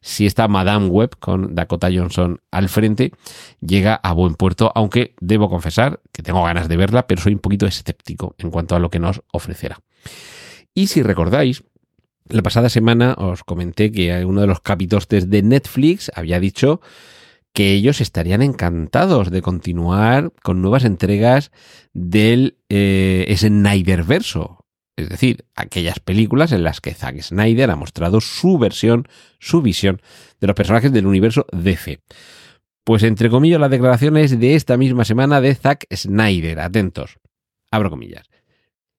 si 0.00 0.26
esta 0.26 0.48
Madame 0.48 0.86
Web 0.86 1.16
con 1.18 1.54
Dakota 1.54 1.88
Johnson 1.92 2.40
al 2.50 2.68
frente 2.68 3.12
llega 3.60 3.94
a 3.94 4.12
buen 4.12 4.34
puerto, 4.34 4.72
aunque 4.74 5.14
debo 5.20 5.48
confesar 5.48 6.00
que 6.12 6.22
tengo 6.22 6.42
ganas 6.44 6.68
de 6.68 6.76
verla, 6.76 7.06
pero 7.06 7.20
soy 7.22 7.34
un 7.34 7.40
poquito 7.40 7.66
escéptico 7.66 8.34
en 8.38 8.50
cuanto 8.50 8.76
a 8.76 8.78
lo 8.78 8.90
que 8.90 8.98
nos 8.98 9.22
ofrecerá. 9.32 9.80
Y 10.74 10.86
si 10.88 11.02
recordáis, 11.02 11.64
la 12.28 12.42
pasada 12.42 12.68
semana 12.68 13.14
os 13.18 13.42
comenté 13.42 13.90
que 13.90 14.24
uno 14.24 14.40
de 14.42 14.46
los 14.46 14.60
capitostes 14.60 15.30
de 15.30 15.42
Netflix 15.42 16.10
había 16.14 16.40
dicho 16.40 16.80
que 17.52 17.72
ellos 17.72 18.00
estarían 18.00 18.42
encantados 18.42 19.30
de 19.30 19.42
continuar 19.42 20.32
con 20.42 20.62
nuevas 20.62 20.84
entregas 20.84 21.50
del 21.92 22.58
eh, 22.68 23.34
Snyderverso, 23.36 24.64
es 24.98 25.08
decir, 25.08 25.44
aquellas 25.54 26.00
películas 26.00 26.50
en 26.50 26.64
las 26.64 26.80
que 26.80 26.92
Zack 26.92 27.22
Snyder 27.22 27.70
ha 27.70 27.76
mostrado 27.76 28.20
su 28.20 28.58
versión, 28.58 29.06
su 29.38 29.62
visión 29.62 30.02
de 30.40 30.48
los 30.48 30.56
personajes 30.56 30.92
del 30.92 31.06
universo 31.06 31.46
DC. 31.52 32.00
Pues 32.82 33.04
entre 33.04 33.30
comillas 33.30 33.60
las 33.60 33.70
declaraciones 33.70 34.40
de 34.40 34.56
esta 34.56 34.76
misma 34.76 35.04
semana 35.04 35.40
de 35.40 35.54
Zack 35.54 35.86
Snyder. 35.94 36.58
Atentos. 36.58 37.18
Abro 37.70 37.90
comillas. 37.90 38.28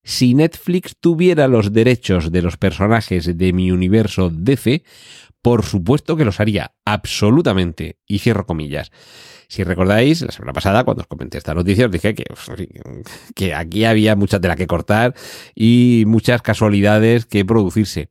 Si 0.02 0.36
Netflix 0.36 0.96
tuviera 0.98 1.50
los 1.50 1.74
derechos 1.74 2.32
de 2.32 2.44
los 2.44 2.56
personajes 2.56 3.38
de 3.38 3.52
mi 3.52 3.72
universo 3.72 4.30
DC, 4.30 4.84
por 5.42 5.66
supuesto 5.66 6.16
que 6.16 6.24
los 6.24 6.40
haría, 6.40 6.76
absolutamente. 6.86 7.98
Y 8.08 8.20
cierro 8.20 8.46
comillas. 8.46 8.92
Si 9.50 9.64
recordáis, 9.64 10.22
la 10.22 10.32
semana 10.32 10.54
pasada, 10.54 10.84
cuando 10.84 11.02
os 11.02 11.08
comenté 11.08 11.40
esta 11.40 11.56
noticia, 11.56 11.88
os 11.88 11.92
dije 11.92 12.14
que, 12.14 12.24
que 13.34 13.56
aquí 13.56 13.84
había 13.84 14.16
mucha 14.16 14.40
tela 14.40 14.56
que 14.56 14.68
cortar 14.68 15.16
y 15.56 16.04
muchas 16.06 16.44
casualidades 16.44 17.26
que 17.26 17.44
producirse. 17.44 18.10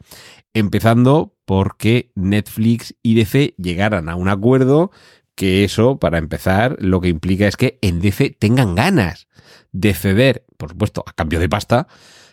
Empezando 0.52 1.36
porque 1.44 2.10
Netflix 2.16 2.96
y 3.04 3.14
DC 3.14 3.54
llegaran 3.56 4.08
a 4.08 4.16
un 4.16 4.28
acuerdo 4.28 4.90
que 5.36 5.62
eso, 5.62 6.00
para 6.00 6.18
empezar, 6.18 6.76
lo 6.80 7.00
que 7.00 7.08
implica 7.08 7.46
es 7.46 7.56
que 7.56 7.78
en 7.82 8.00
DC 8.00 8.36
tengan 8.36 8.74
ganas 8.74 9.28
de 9.70 9.94
ceder, 9.94 10.44
por 10.56 10.70
supuesto, 10.70 11.04
a 11.06 11.12
cambio 11.12 11.38
de 11.38 11.48
pasta, 11.48 11.86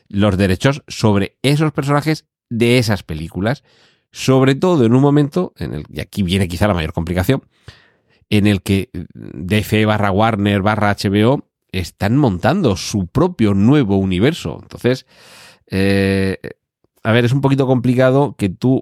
los 0.09 0.35
derechos 0.35 0.81
sobre 0.87 1.37
esos 1.43 1.71
personajes 1.73 2.25
de 2.49 2.79
esas 2.79 3.03
películas. 3.03 3.63
Sobre 4.11 4.55
todo 4.55 4.83
en 4.85 4.95
un 4.95 5.01
momento 5.01 5.53
en 5.57 5.75
el, 5.75 5.85
y 5.91 5.99
aquí 5.99 6.23
viene 6.23 6.47
quizá 6.47 6.67
la 6.67 6.73
mayor 6.73 6.93
complicación, 6.93 7.43
en 8.29 8.47
el 8.47 8.61
que 8.61 8.89
DC 9.13 9.85
barra 9.85 10.11
Warner 10.11 10.61
barra 10.61 10.95
HBO 10.95 11.47
están 11.71 12.17
montando 12.17 12.77
su 12.77 13.07
propio 13.07 13.53
nuevo 13.53 13.97
universo. 13.97 14.59
Entonces, 14.61 15.05
eh, 15.67 16.39
a 17.03 17.11
ver, 17.11 17.25
es 17.25 17.33
un 17.33 17.41
poquito 17.41 17.67
complicado 17.67 18.35
que 18.37 18.49
tú 18.49 18.81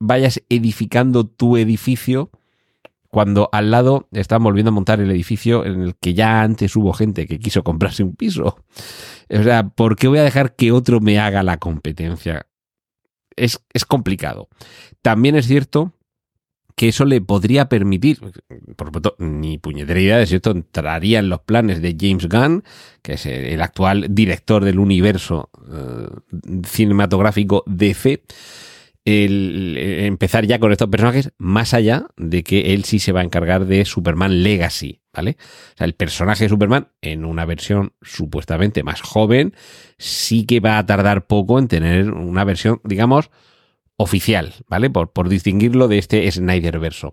vayas 0.00 0.42
edificando 0.48 1.26
tu 1.26 1.56
edificio 1.56 2.30
cuando 3.08 3.48
al 3.52 3.70
lado 3.70 4.08
están 4.12 4.42
volviendo 4.42 4.70
a 4.70 4.72
montar 4.72 5.00
el 5.00 5.10
edificio 5.10 5.64
en 5.64 5.82
el 5.82 5.96
que 5.96 6.14
ya 6.14 6.42
antes 6.42 6.74
hubo 6.76 6.92
gente 6.92 7.26
que 7.26 7.38
quiso 7.38 7.64
comprarse 7.64 8.02
un 8.02 8.14
piso. 8.14 8.64
O 9.28 9.42
sea, 9.42 9.68
¿por 9.68 9.96
qué 9.96 10.08
voy 10.08 10.18
a 10.18 10.24
dejar 10.24 10.54
que 10.54 10.72
otro 10.72 11.00
me 11.00 11.18
haga 11.18 11.42
la 11.42 11.58
competencia? 11.58 12.46
Es, 13.36 13.60
es 13.72 13.84
complicado. 13.84 14.48
También 15.02 15.34
es 15.34 15.46
cierto 15.46 15.92
que 16.80 16.88
eso 16.88 17.04
le 17.04 17.20
podría 17.20 17.68
permitir, 17.68 18.20
por 18.74 18.86
supuesto, 18.86 19.14
ni 19.18 19.58
puñetera 19.58 20.00
idea 20.00 20.16
de 20.16 20.26
si 20.26 20.36
esto 20.36 20.52
entraría 20.52 21.18
en 21.18 21.28
los 21.28 21.40
planes 21.40 21.82
de 21.82 21.94
James 22.00 22.26
Gunn, 22.26 22.64
que 23.02 23.12
es 23.12 23.26
el 23.26 23.60
actual 23.60 24.06
director 24.08 24.64
del 24.64 24.78
universo 24.78 25.50
eh, 25.70 26.08
cinematográfico 26.66 27.64
DC, 27.66 28.22
el, 29.04 29.76
empezar 29.76 30.46
ya 30.46 30.58
con 30.58 30.72
estos 30.72 30.88
personajes, 30.88 31.32
más 31.36 31.74
allá 31.74 32.06
de 32.16 32.42
que 32.42 32.72
él 32.72 32.84
sí 32.84 32.98
se 32.98 33.12
va 33.12 33.20
a 33.20 33.24
encargar 33.24 33.66
de 33.66 33.84
Superman 33.84 34.42
Legacy, 34.42 35.02
¿vale? 35.12 35.36
O 35.74 35.76
sea, 35.76 35.84
el 35.84 35.92
personaje 35.92 36.44
de 36.44 36.48
Superman, 36.48 36.88
en 37.02 37.26
una 37.26 37.44
versión 37.44 37.92
supuestamente 38.00 38.82
más 38.84 39.02
joven, 39.02 39.54
sí 39.98 40.46
que 40.46 40.60
va 40.60 40.78
a 40.78 40.86
tardar 40.86 41.26
poco 41.26 41.58
en 41.58 41.68
tener 41.68 42.10
una 42.10 42.44
versión, 42.44 42.80
digamos, 42.84 43.28
oficial, 44.00 44.54
¿vale? 44.66 44.88
Por, 44.88 45.12
por 45.12 45.28
distinguirlo 45.28 45.86
de 45.86 45.98
este 45.98 46.30
Snyder 46.30 46.78
verso. 46.78 47.12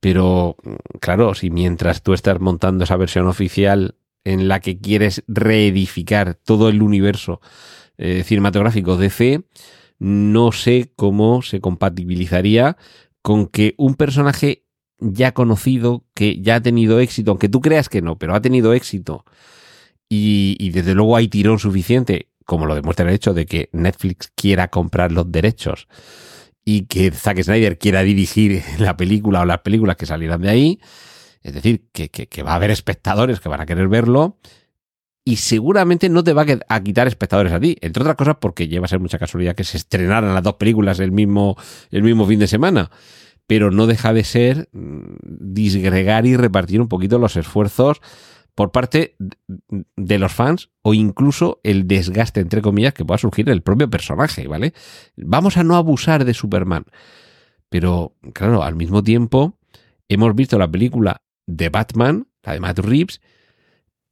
Pero, 0.00 0.56
claro, 0.98 1.34
si 1.34 1.50
mientras 1.50 2.02
tú 2.02 2.14
estás 2.14 2.40
montando 2.40 2.84
esa 2.84 2.96
versión 2.96 3.26
oficial 3.26 3.96
en 4.24 4.48
la 4.48 4.60
que 4.60 4.78
quieres 4.78 5.22
reedificar 5.28 6.34
todo 6.34 6.70
el 6.70 6.80
universo 6.80 7.42
eh, 7.98 8.22
cinematográfico 8.24 8.96
DC, 8.96 9.42
no 9.98 10.52
sé 10.52 10.90
cómo 10.96 11.42
se 11.42 11.60
compatibilizaría 11.60 12.78
con 13.20 13.46
que 13.46 13.74
un 13.76 13.94
personaje 13.94 14.64
ya 15.00 15.32
conocido, 15.32 16.06
que 16.14 16.40
ya 16.40 16.56
ha 16.56 16.62
tenido 16.62 16.98
éxito, 17.00 17.30
aunque 17.30 17.50
tú 17.50 17.60
creas 17.60 17.90
que 17.90 18.00
no, 18.00 18.16
pero 18.16 18.34
ha 18.34 18.40
tenido 18.40 18.72
éxito, 18.72 19.26
y, 20.12 20.70
desde 20.70 20.94
luego 20.94 21.14
hay 21.14 21.28
tirón 21.28 21.60
suficiente, 21.60 22.29
como 22.50 22.66
lo 22.66 22.74
demuestra 22.74 23.08
el 23.08 23.14
hecho 23.14 23.32
de 23.32 23.46
que 23.46 23.68
Netflix 23.70 24.32
quiera 24.34 24.66
comprar 24.66 25.12
los 25.12 25.30
derechos 25.30 25.86
y 26.64 26.86
que 26.86 27.12
Zack 27.12 27.44
Snyder 27.44 27.78
quiera 27.78 28.02
dirigir 28.02 28.60
la 28.80 28.96
película 28.96 29.42
o 29.42 29.44
las 29.44 29.60
películas 29.60 29.94
que 29.94 30.04
salieran 30.04 30.42
de 30.42 30.48
ahí, 30.48 30.80
es 31.42 31.54
decir, 31.54 31.84
que, 31.92 32.42
va 32.42 32.50
a 32.50 32.54
haber 32.56 32.72
espectadores 32.72 33.38
que 33.38 33.48
van 33.48 33.60
a 33.60 33.66
querer 33.66 33.86
verlo, 33.86 34.40
y 35.24 35.36
seguramente 35.36 36.08
no 36.08 36.24
te 36.24 36.32
va 36.32 36.44
a 36.68 36.82
quitar 36.82 37.06
espectadores 37.06 37.52
a 37.52 37.60
ti, 37.60 37.76
entre 37.82 38.02
otras 38.02 38.16
cosas 38.16 38.38
porque 38.40 38.66
lleva 38.66 38.86
a 38.86 38.88
ser 38.88 38.98
mucha 38.98 39.20
casualidad 39.20 39.54
que 39.54 39.62
se 39.62 39.76
estrenaran 39.76 40.34
las 40.34 40.42
dos 40.42 40.54
películas 40.54 40.98
el 40.98 41.12
mismo, 41.12 41.56
el 41.92 42.02
mismo 42.02 42.26
fin 42.26 42.40
de 42.40 42.48
semana, 42.48 42.90
pero 43.46 43.70
no 43.70 43.86
deja 43.86 44.12
de 44.12 44.24
ser 44.24 44.68
mm, 44.72 45.14
disgregar 45.22 46.26
y 46.26 46.36
repartir 46.36 46.80
un 46.80 46.88
poquito 46.88 47.20
los 47.20 47.36
esfuerzos 47.36 48.00
por 48.54 48.72
parte 48.72 49.16
de 49.96 50.18
los 50.18 50.32
fans 50.32 50.70
o 50.82 50.94
incluso 50.94 51.60
el 51.62 51.86
desgaste, 51.86 52.40
entre 52.40 52.62
comillas, 52.62 52.94
que 52.94 53.04
pueda 53.04 53.18
surgir 53.18 53.48
el 53.48 53.62
propio 53.62 53.88
personaje, 53.88 54.46
¿vale? 54.48 54.74
Vamos 55.16 55.56
a 55.56 55.64
no 55.64 55.76
abusar 55.76 56.24
de 56.24 56.34
Superman. 56.34 56.86
Pero, 57.68 58.16
claro, 58.34 58.62
al 58.62 58.74
mismo 58.74 59.02
tiempo, 59.02 59.58
hemos 60.08 60.34
visto 60.34 60.58
la 60.58 60.70
película 60.70 61.22
de 61.46 61.68
Batman, 61.68 62.26
la 62.42 62.54
de 62.54 62.60
Matt 62.60 62.78
Reeves, 62.80 63.20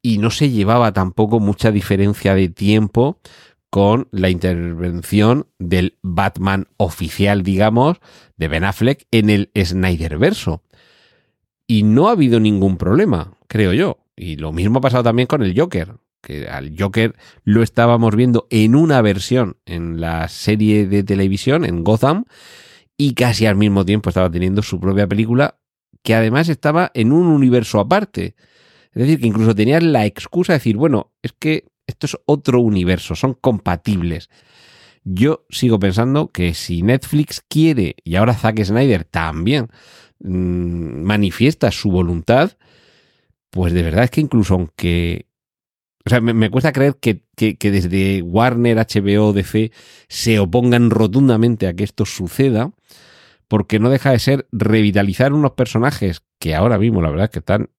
y 0.01 0.17
no 0.17 0.31
se 0.31 0.49
llevaba 0.49 0.93
tampoco 0.93 1.39
mucha 1.39 1.71
diferencia 1.71 2.33
de 2.33 2.49
tiempo 2.49 3.19
con 3.69 4.07
la 4.11 4.29
intervención 4.29 5.47
del 5.59 5.97
Batman 6.01 6.67
oficial, 6.77 7.43
digamos, 7.43 7.97
de 8.37 8.47
Ben 8.47 8.63
Affleck 8.63 9.05
en 9.11 9.29
el 9.29 9.51
Snyderverso. 9.55 10.63
Y 11.67 11.83
no 11.83 12.07
ha 12.07 12.13
habido 12.13 12.39
ningún 12.39 12.77
problema, 12.77 13.33
creo 13.47 13.73
yo. 13.73 13.99
Y 14.19 14.35
lo 14.35 14.51
mismo 14.51 14.79
ha 14.79 14.81
pasado 14.81 15.03
también 15.03 15.27
con 15.27 15.43
el 15.43 15.57
Joker, 15.57 15.95
que 16.21 16.49
al 16.49 16.75
Joker 16.77 17.15
lo 17.45 17.63
estábamos 17.63 18.17
viendo 18.17 18.47
en 18.49 18.75
una 18.75 19.01
versión 19.01 19.55
en 19.65 20.01
la 20.01 20.27
serie 20.27 20.87
de 20.87 21.03
televisión, 21.03 21.63
en 21.63 21.85
Gotham, 21.85 22.25
y 22.97 23.13
casi 23.13 23.45
al 23.45 23.55
mismo 23.55 23.85
tiempo 23.85 24.09
estaba 24.09 24.29
teniendo 24.29 24.61
su 24.61 24.77
propia 24.77 25.07
película, 25.07 25.57
que 26.03 26.15
además 26.15 26.49
estaba 26.49 26.91
en 26.95 27.13
un 27.13 27.27
universo 27.27 27.79
aparte. 27.79 28.35
Es 28.91 29.03
decir, 29.03 29.21
que 29.21 29.27
incluso 29.27 29.55
tenías 29.55 29.83
la 29.83 30.05
excusa 30.05 30.51
de 30.51 30.59
decir, 30.59 30.75
bueno, 30.75 31.13
es 31.21 31.31
que 31.31 31.69
esto 31.87 32.05
es 32.05 32.17
otro 32.25 32.59
universo, 32.59 33.15
son 33.15 33.35
compatibles. 33.35 34.29
Yo 35.05 35.45
sigo 35.49 35.79
pensando 35.79 36.27
que 36.27 36.53
si 36.55 36.81
Netflix 36.81 37.41
quiere, 37.47 37.95
y 38.03 38.17
ahora 38.17 38.33
Zack 38.33 38.61
Snyder 38.65 39.05
también 39.05 39.69
mmm, 40.19 41.03
manifiesta 41.03 41.71
su 41.71 41.89
voluntad, 41.89 42.57
pues 43.49 43.73
de 43.73 43.83
verdad 43.83 44.05
es 44.05 44.11
que 44.11 44.21
incluso 44.21 44.53
aunque... 44.55 45.27
O 46.05 46.09
sea, 46.09 46.21
me, 46.21 46.49
cuesta 46.49 46.71
creer 46.71 46.95
que, 46.95 47.23
que, 47.35 47.71
desde 47.71 48.21
Warner, 48.23 48.77
HBO, 48.77 49.33
DC 49.33 49.71
se 50.07 50.39
opongan 50.39 50.89
rotundamente 50.89 51.67
a 51.67 51.73
que 51.73 51.83
esto 51.83 52.05
suceda, 52.05 52.71
porque 53.47 53.79
no 53.79 53.89
deja 53.89 54.11
de 54.11 54.19
ser 54.19 54.47
revitalizar 54.51 55.33
unos 55.33 55.51
personajes 55.51 56.23
que 56.39 56.55
ahora 56.55 56.79
mismo 56.79 57.01
la 57.01 57.09
verdad 57.09 57.25
es 57.25 57.31
que 57.31 57.39
están 57.39 57.69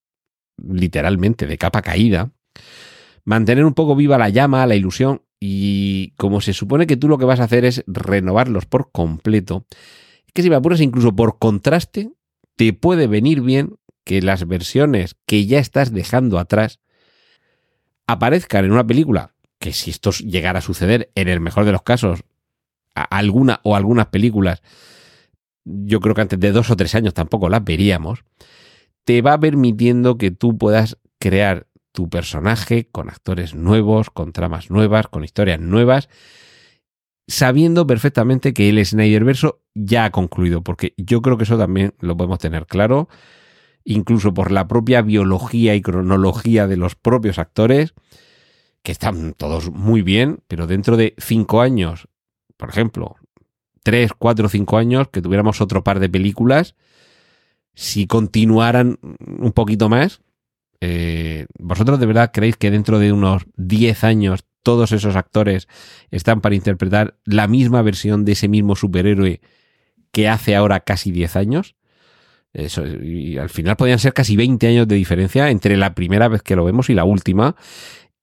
literalmente 0.63 1.47
de 1.47 1.59
capa 1.59 1.83
caída, 1.83 2.31
mantener 3.25 3.65
un 3.65 3.75
poco 3.75 3.97
viva 3.97 4.19
la 4.19 4.29
llama, 4.29 4.67
la 4.67 4.77
ilusión, 4.77 5.23
y 5.41 6.13
como 6.17 6.41
se 6.41 6.53
supone 6.53 6.87
que 6.87 6.99
tú 6.99 7.09
lo 7.09 7.19
que 7.19 7.25
vas 7.25 7.41
a 7.41 7.45
hacer 7.45 7.65
es 7.65 7.83
renovarlos 7.87 8.67
por 8.67 8.93
completo, 8.93 9.67
que 10.35 10.43
si 10.43 10.51
me 10.51 10.57
apuras 10.57 10.81
incluso 10.81 11.17
por 11.17 11.39
contraste, 11.39 12.13
te 12.57 12.73
puede 12.75 13.07
venir 13.07 13.41
bien 13.41 13.77
que 14.05 14.23
las 14.23 14.47
versiones 14.47 15.17
que 15.27 15.47
ya 15.47 15.59
estás 15.59 15.93
dejando 15.93 16.39
atrás 16.39 16.81
aparezcan 18.07 18.65
en 18.65 18.73
una 18.73 18.87
película, 18.87 19.35
que 19.59 19.73
si 19.73 19.91
esto 19.91 20.11
llegara 20.11 20.59
a 20.59 20.63
suceder, 20.63 21.11
en 21.15 21.29
el 21.29 21.41
mejor 21.41 21.65
de 21.65 21.73
los 21.73 21.83
casos, 21.83 22.21
alguna 22.95 23.61
o 23.63 23.77
algunas 23.77 24.07
películas, 24.07 24.63
yo 25.65 26.01
creo 26.01 26.15
que 26.15 26.23
antes 26.23 26.41
de 26.41 26.53
dos 26.53 26.71
o 26.71 26.77
tres 26.77 26.95
años 26.95 27.15
tampoco 27.15 27.49
las 27.49 27.63
veríamos, 27.63 28.25
te 29.05 29.23
va 29.23 29.39
permitiendo 29.39 30.19
que 30.19 30.31
tú 30.31 30.57
puedas 30.57 30.99
crear 31.19 31.67
tu 31.93 32.09
personaje 32.09 32.89
con 32.91 33.11
actores 33.11 33.55
nuevos, 33.55 34.11
con 34.11 34.33
tramas 34.33 34.71
nuevas, 34.71 35.09
con 35.09 35.25
historias 35.25 35.61
nuevas, 35.61 36.09
sabiendo 37.27 37.87
perfectamente 37.87 38.55
que 38.55 38.69
el 38.69 38.85
Snyderverso 38.85 39.61
ya 39.75 40.07
ha 40.07 40.11
concluido, 40.11 40.63
porque 40.63 40.95
yo 40.97 41.23
creo 41.23 41.37
que 41.37 41.45
eso 41.45 41.59
también 41.59 41.95
lo 42.01 42.17
podemos 42.17 42.39
tener 42.39 42.67
claro, 42.67 43.09
incluso 43.85 44.35
por 44.35 44.51
la 44.51 44.69
propia 44.69 45.03
biología 45.03 45.75
y 45.75 45.83
cronología 45.83 46.67
de 46.67 46.77
los 46.77 46.95
propios 46.95 47.39
actores, 47.39 47.95
que 48.83 48.93
están 48.93 49.35
todos 49.35 49.71
muy 49.71 50.03
bien, 50.03 50.41
pero 50.49 50.67
dentro 50.67 50.97
de 50.97 51.15
cinco 51.19 51.61
años, 51.61 52.09
por 52.57 52.71
ejemplo, 52.71 53.17
tres, 53.83 54.13
cuatro, 54.17 54.49
cinco 54.49 54.79
años, 54.79 55.09
que 55.09 55.23
tuviéramos 55.23 55.61
otro 55.61 55.85
par 55.85 56.01
de 56.01 56.09
películas, 56.09 56.75
si 57.75 58.07
continuaran 58.07 58.99
un 59.03 59.53
poquito 59.53 59.89
más, 59.89 60.21
eh, 60.81 61.47
¿vosotros 61.59 62.01
de 62.01 62.07
verdad 62.07 62.31
creéis 62.33 62.57
que 62.57 62.71
dentro 62.71 62.99
de 62.99 63.13
unos 63.13 63.45
10 63.57 64.05
años 64.05 64.45
todos 64.63 64.93
esos 64.93 65.17
actores 65.17 65.69
están 66.11 66.41
para 66.41 66.55
interpretar 66.55 67.19
la 67.25 67.49
misma 67.49 67.83
versión 67.83 68.25
de 68.25 68.33
ese 68.33 68.49
mismo 68.49 68.77
superhéroe 68.77 69.41
que 70.13 70.29
hace 70.29 70.57
ahora 70.57 70.81
casi 70.81 71.11
10 71.11 71.37
años? 71.37 71.77
Eso, 72.53 72.85
y 72.87 73.39
al 73.39 73.49
final 73.49 73.77
podrían 73.77 73.99
ser 73.99 74.13
casi 74.13 74.37
20 74.37 74.67
años 74.67 74.89
de 74.89 74.97
diferencia 74.97 75.51
entre 75.51 75.77
la 75.77 75.95
primera 75.95 76.29
vez 76.29 76.43
que 76.43 76.57
lo 76.57 76.65
vemos 76.65 76.91
y 76.91 76.95
la 76.95 77.05
última. 77.05 77.57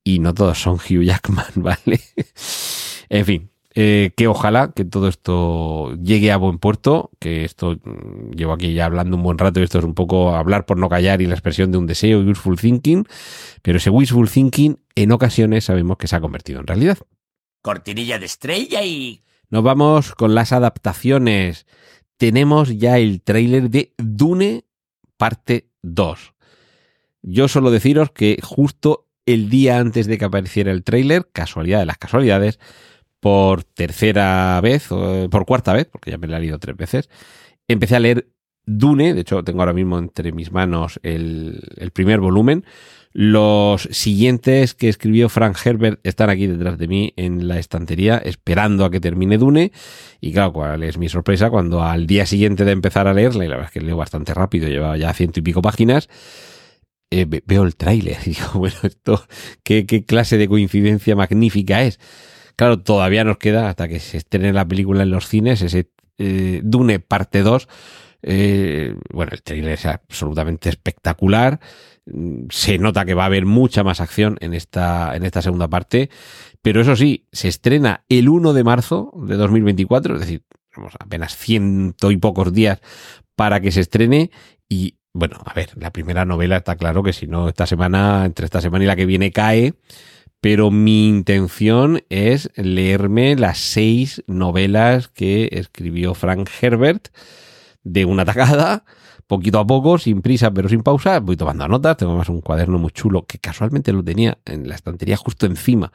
Y 0.04 0.18
no 0.20 0.34
todos 0.34 0.60
son 0.60 0.74
Hugh 0.74 1.02
Jackman, 1.02 1.46
¿vale? 1.56 2.00
en 3.08 3.24
fin, 3.24 3.50
eh, 3.74 4.10
que 4.16 4.26
ojalá 4.26 4.72
que 4.74 4.84
todo 4.84 5.06
esto 5.06 5.94
llegue 6.02 6.32
a 6.32 6.36
buen 6.36 6.58
puerto, 6.58 7.10
que 7.20 7.44
esto 7.44 7.76
mm, 7.76 8.32
llevo 8.32 8.52
aquí 8.52 8.74
ya 8.74 8.86
hablando 8.86 9.16
un 9.16 9.22
buen 9.22 9.38
rato 9.38 9.60
y 9.60 9.62
esto 9.62 9.78
es 9.78 9.84
un 9.84 9.94
poco 9.94 10.34
hablar 10.34 10.66
por 10.66 10.78
no 10.78 10.88
callar 10.88 11.22
y 11.22 11.26
la 11.26 11.34
expresión 11.34 11.70
de 11.70 11.78
un 11.78 11.86
deseo, 11.86 12.20
wishful 12.20 12.58
thinking, 12.58 13.06
pero 13.62 13.78
ese 13.78 13.90
wishful 13.90 14.28
thinking 14.28 14.80
en 14.94 15.12
ocasiones 15.12 15.66
sabemos 15.66 15.96
que 15.96 16.08
se 16.08 16.16
ha 16.16 16.20
convertido 16.20 16.58
en 16.58 16.66
realidad. 16.66 16.98
Cortinilla 17.62 18.18
de 18.18 18.26
estrella 18.26 18.82
y... 18.82 19.22
Nos 19.48 19.62
vamos 19.62 20.14
con 20.14 20.34
las 20.34 20.52
adaptaciones. 20.52 21.66
Tenemos 22.18 22.76
ya 22.76 22.98
el 22.98 23.22
tráiler 23.22 23.70
de 23.70 23.94
Dune 23.96 24.64
parte 25.16 25.68
2. 25.82 26.34
Yo 27.22 27.48
solo 27.48 27.70
deciros 27.70 28.10
que 28.10 28.38
justo 28.42 29.06
el 29.24 29.48
día 29.48 29.78
antes 29.78 30.06
de 30.06 30.18
que 30.18 30.24
apareciera 30.24 30.72
el 30.72 30.84
tráiler, 30.84 31.28
casualidad 31.32 31.78
de 31.78 31.86
las 31.86 31.98
casualidades, 31.98 32.58
por 33.20 33.64
tercera 33.64 34.60
vez, 34.60 34.88
por 34.88 35.46
cuarta 35.46 35.72
vez, 35.72 35.86
porque 35.86 36.10
ya 36.10 36.18
me 36.18 36.26
la 36.26 36.36
he 36.38 36.40
leído 36.40 36.58
tres 36.58 36.76
veces, 36.76 37.08
empecé 37.68 37.96
a 37.96 38.00
leer 38.00 38.28
Dune, 38.66 39.14
de 39.14 39.20
hecho 39.20 39.42
tengo 39.44 39.60
ahora 39.60 39.72
mismo 39.72 39.98
entre 39.98 40.32
mis 40.32 40.52
manos 40.52 41.00
el 41.02 41.90
primer 41.94 42.20
volumen. 42.20 42.64
Los 43.12 43.88
siguientes 43.90 44.74
que 44.74 44.88
escribió 44.88 45.28
Frank 45.28 45.56
Herbert 45.64 46.00
están 46.04 46.30
aquí 46.30 46.46
detrás 46.46 46.78
de 46.78 46.88
mí 46.88 47.14
en 47.16 47.48
la 47.48 47.58
estantería 47.58 48.18
esperando 48.18 48.84
a 48.84 48.90
que 48.90 49.00
termine 49.00 49.38
Dune. 49.38 49.72
Y 50.20 50.32
claro, 50.32 50.52
cuál 50.52 50.82
es 50.82 50.98
mi 50.98 51.08
sorpresa 51.08 51.50
cuando 51.50 51.82
al 51.82 52.06
día 52.06 52.26
siguiente 52.26 52.64
de 52.64 52.72
empezar 52.72 53.08
a 53.08 53.14
leerla, 53.14 53.44
y 53.44 53.48
la 53.48 53.56
verdad 53.56 53.70
es 53.74 53.80
que 53.80 53.86
leo 53.86 53.96
bastante 53.96 54.34
rápido, 54.34 54.68
lleva 54.68 54.96
ya 54.96 55.12
ciento 55.14 55.40
y 55.40 55.42
pico 55.42 55.62
páginas, 55.62 56.08
eh, 57.10 57.26
veo 57.46 57.62
el 57.62 57.76
tráiler 57.76 58.18
y 58.26 58.30
digo, 58.30 58.46
bueno, 58.54 58.76
esto, 58.82 59.24
¿qué, 59.62 59.86
¿qué, 59.86 60.04
clase 60.04 60.36
de 60.36 60.48
coincidencia 60.48 61.16
magnífica 61.16 61.82
es? 61.82 61.98
Claro, 62.56 62.80
todavía 62.80 63.24
nos 63.24 63.38
queda 63.38 63.68
hasta 63.68 63.88
que 63.88 64.00
se 64.00 64.18
estrene 64.18 64.52
la 64.52 64.66
película 64.66 65.04
en 65.04 65.10
los 65.10 65.28
cines, 65.28 65.62
ese 65.62 65.90
eh, 66.18 66.60
Dune 66.64 66.98
parte 66.98 67.42
2. 67.42 67.68
Eh, 68.22 68.94
bueno, 69.12 69.32
el 69.32 69.42
tráiler 69.42 69.72
es 69.72 69.86
absolutamente 69.86 70.68
espectacular. 70.68 71.60
Se 72.50 72.78
nota 72.78 73.04
que 73.04 73.14
va 73.14 73.24
a 73.24 73.26
haber 73.26 73.46
mucha 73.46 73.84
más 73.84 74.00
acción 74.00 74.38
en 74.40 74.54
esta, 74.54 75.14
en 75.14 75.24
esta 75.24 75.42
segunda 75.42 75.68
parte. 75.68 76.10
Pero 76.62 76.80
eso 76.80 76.96
sí, 76.96 77.26
se 77.32 77.48
estrena 77.48 78.04
el 78.08 78.28
1 78.28 78.52
de 78.52 78.64
marzo 78.64 79.12
de 79.26 79.36
2024, 79.36 80.14
es 80.14 80.20
decir, 80.20 80.42
apenas 80.98 81.36
ciento 81.36 82.10
y 82.10 82.16
pocos 82.16 82.52
días 82.52 82.80
para 83.36 83.60
que 83.60 83.72
se 83.72 83.80
estrene. 83.80 84.30
Y 84.68 84.96
bueno, 85.12 85.38
a 85.44 85.54
ver, 85.54 85.70
la 85.76 85.92
primera 85.92 86.24
novela 86.24 86.56
está 86.56 86.76
claro 86.76 87.02
que 87.02 87.12
si 87.12 87.26
no, 87.26 87.48
esta 87.48 87.66
semana, 87.66 88.24
entre 88.24 88.44
esta 88.44 88.60
semana 88.60 88.84
y 88.84 88.86
la 88.86 88.96
que 88.96 89.06
viene 89.06 89.32
cae. 89.32 89.74
Pero 90.40 90.70
mi 90.70 91.08
intención 91.08 92.02
es 92.10 92.50
leerme 92.54 93.34
las 93.34 93.58
seis 93.58 94.22
novelas 94.28 95.08
que 95.08 95.48
escribió 95.50 96.14
Frank 96.14 96.48
Herbert 96.60 97.08
de 97.88 98.04
una 98.04 98.24
tacada, 98.24 98.84
poquito 99.26 99.58
a 99.58 99.66
poco, 99.66 99.98
sin 99.98 100.22
prisa 100.22 100.50
pero 100.50 100.68
sin 100.68 100.82
pausa. 100.82 101.20
Voy 101.20 101.36
tomando 101.36 101.66
notas, 101.68 101.96
tengo 101.96 102.16
más 102.16 102.28
un 102.28 102.40
cuaderno 102.40 102.78
muy 102.78 102.90
chulo 102.90 103.26
que 103.26 103.38
casualmente 103.38 103.92
lo 103.92 104.02
tenía 104.02 104.38
en 104.44 104.68
la 104.68 104.74
estantería 104.74 105.16
justo 105.16 105.46
encima 105.46 105.92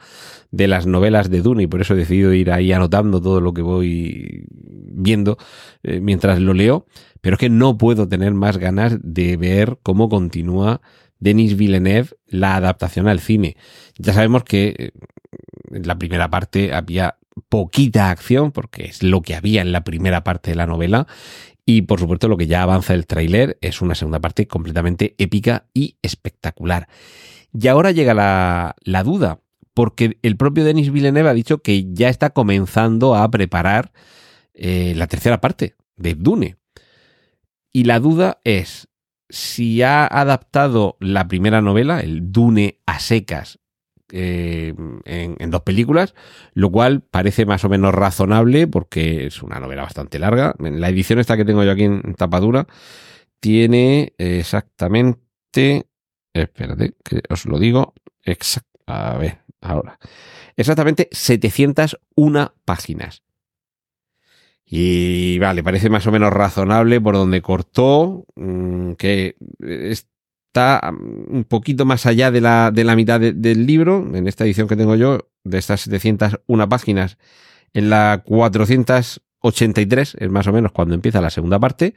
de 0.50 0.68
las 0.68 0.86
novelas 0.86 1.30
de 1.30 1.42
Dune 1.42 1.64
y 1.64 1.66
por 1.66 1.80
eso 1.80 1.94
he 1.94 1.98
decidido 1.98 2.32
ir 2.32 2.50
ahí 2.50 2.72
anotando 2.72 3.20
todo 3.20 3.40
lo 3.40 3.52
que 3.52 3.62
voy 3.62 4.46
viendo 4.50 5.38
eh, 5.82 6.00
mientras 6.00 6.40
lo 6.40 6.54
leo. 6.54 6.86
Pero 7.20 7.34
es 7.34 7.40
que 7.40 7.48
no 7.48 7.78
puedo 7.78 8.06
tener 8.06 8.34
más 8.34 8.58
ganas 8.58 8.98
de 9.02 9.36
ver 9.36 9.78
cómo 9.82 10.08
continúa 10.08 10.82
Denis 11.18 11.56
Villeneuve 11.56 12.10
la 12.26 12.56
adaptación 12.56 13.08
al 13.08 13.20
cine. 13.20 13.56
Ya 13.98 14.12
sabemos 14.12 14.44
que 14.44 14.74
eh, 14.78 14.90
en 15.72 15.86
la 15.86 15.96
primera 15.98 16.28
parte 16.28 16.74
había 16.74 17.16
poquita 17.48 18.10
acción, 18.10 18.52
porque 18.52 18.84
es 18.84 19.02
lo 19.02 19.22
que 19.22 19.34
había 19.34 19.62
en 19.62 19.72
la 19.72 19.84
primera 19.84 20.22
parte 20.22 20.50
de 20.50 20.56
la 20.56 20.66
novela, 20.66 21.06
y 21.66 21.82
por 21.82 22.00
supuesto 22.00 22.28
lo 22.28 22.36
que 22.36 22.46
ya 22.46 22.62
avanza 22.62 22.94
el 22.94 23.06
tráiler 23.06 23.58
es 23.60 23.80
una 23.80 23.94
segunda 23.94 24.20
parte 24.20 24.46
completamente 24.46 25.14
épica 25.18 25.66
y 25.72 25.96
espectacular. 26.02 26.88
Y 27.52 27.68
ahora 27.68 27.92
llega 27.92 28.14
la, 28.14 29.02
duda, 29.04 29.40
porque 29.72 30.18
el 30.22 30.36
propio 30.36 30.64
Denis 30.64 30.92
Villeneuve 30.92 31.30
ha 31.30 31.34
dicho 31.34 31.58
que 31.58 31.92
ya 31.92 32.08
está 32.08 32.30
comenzando 32.30 33.14
a 33.14 33.30
preparar 33.30 33.92
eh, 34.52 34.92
la 34.96 35.06
tercera 35.06 35.40
parte 35.40 35.76
de 35.96 36.14
Dune. 36.14 36.56
Y 37.72 37.84
la 37.84 38.00
duda 38.00 38.40
es 38.44 38.88
si 39.28 39.82
ha 39.82 40.06
adaptado 40.06 40.96
la 41.00 41.26
primera 41.28 41.60
novela, 41.60 42.00
el 42.00 42.30
Dune 42.30 42.80
a 42.86 43.00
secas, 43.00 43.58
eh, 44.12 44.74
en, 45.04 45.50
dos 45.50 45.62
películas, 45.62 46.14
lo 46.52 46.70
cual 46.70 47.02
parece 47.02 47.46
más 47.46 47.64
o 47.64 47.68
menos 47.68 47.94
razonable 47.94 48.66
porque 48.66 49.26
es 49.26 49.42
una 49.42 49.60
novela 49.60 49.82
bastante 49.82 50.18
larga. 50.18 50.54
La 50.58 50.88
edición 50.88 51.18
esta 51.18 51.36
que 51.36 51.44
tengo 51.44 51.64
yo 51.64 51.72
aquí 51.72 51.84
en 51.84 52.14
tapadura 52.14 52.66
tiene 53.40 54.14
exactamente... 54.18 55.86
Espérate, 56.32 56.94
que 57.04 57.22
os 57.30 57.46
lo 57.46 57.58
digo. 57.58 57.94
Exact, 58.22 58.66
a 58.86 59.16
ver, 59.16 59.38
ahora. 59.60 59.98
Exactamente 60.56 61.08
701 61.12 62.54
páginas. 62.64 63.22
Y 64.66 65.38
vale, 65.38 65.62
parece 65.62 65.90
más 65.90 66.06
o 66.06 66.12
menos 66.12 66.32
razonable 66.32 67.00
por 67.00 67.14
donde 67.14 67.42
cortó, 67.42 68.24
mm, 68.34 68.92
que 68.92 69.36
está 70.54 70.88
un 70.88 71.44
poquito 71.48 71.84
más 71.84 72.06
allá 72.06 72.30
de 72.30 72.40
la, 72.40 72.70
de 72.70 72.84
la 72.84 72.94
mitad 72.94 73.18
de, 73.18 73.32
del 73.32 73.66
libro, 73.66 74.08
en 74.14 74.28
esta 74.28 74.44
edición 74.44 74.68
que 74.68 74.76
tengo 74.76 74.94
yo, 74.94 75.28
de 75.42 75.58
estas 75.58 75.80
701 75.80 76.68
páginas, 76.68 77.18
en 77.72 77.90
la 77.90 78.22
483 78.24 80.16
es 80.20 80.30
más 80.30 80.46
o 80.46 80.52
menos 80.52 80.70
cuando 80.70 80.94
empieza 80.94 81.20
la 81.20 81.30
segunda 81.30 81.58
parte, 81.58 81.96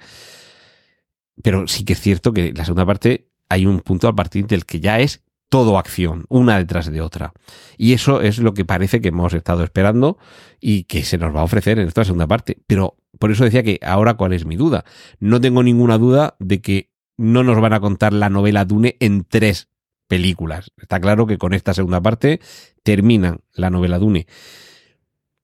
pero 1.43 1.67
sí 1.67 1.85
que 1.85 1.93
es 1.93 2.01
cierto 2.01 2.33
que 2.33 2.51
la 2.51 2.65
segunda 2.65 2.87
parte 2.87 3.29
hay 3.47 3.67
un 3.67 3.81
punto 3.81 4.07
a 4.07 4.15
partir 4.15 4.47
del 4.47 4.65
que 4.65 4.79
ya 4.79 4.99
es 4.99 5.23
todo 5.49 5.77
acción, 5.77 6.25
una 6.27 6.57
detrás 6.57 6.91
de 6.91 6.99
otra. 6.99 7.33
Y 7.77 7.93
eso 7.93 8.21
es 8.21 8.39
lo 8.39 8.55
que 8.55 8.65
parece 8.65 9.01
que 9.01 9.09
hemos 9.09 9.33
estado 9.33 9.63
esperando 9.63 10.17
y 10.59 10.85
que 10.85 11.03
se 11.03 11.19
nos 11.19 11.33
va 11.33 11.41
a 11.41 11.43
ofrecer 11.43 11.77
en 11.77 11.87
esta 11.87 12.03
segunda 12.03 12.25
parte. 12.25 12.57
Pero 12.65 12.97
por 13.19 13.31
eso 13.31 13.43
decía 13.43 13.61
que 13.61 13.79
ahora 13.83 14.15
cuál 14.15 14.33
es 14.33 14.45
mi 14.45 14.55
duda. 14.55 14.83
No 15.19 15.39
tengo 15.39 15.61
ninguna 15.61 15.99
duda 15.99 16.35
de 16.39 16.59
que 16.59 16.96
no 17.17 17.43
nos 17.43 17.59
van 17.59 17.73
a 17.73 17.79
contar 17.79 18.13
la 18.13 18.29
novela 18.29 18.65
Dune 18.65 18.95
en 18.99 19.23
tres 19.23 19.69
películas. 20.07 20.71
Está 20.77 20.99
claro 20.99 21.27
que 21.27 21.37
con 21.37 21.53
esta 21.53 21.73
segunda 21.73 22.01
parte 22.01 22.39
terminan 22.83 23.41
la 23.53 23.69
novela 23.69 23.99
Dune. 23.99 24.27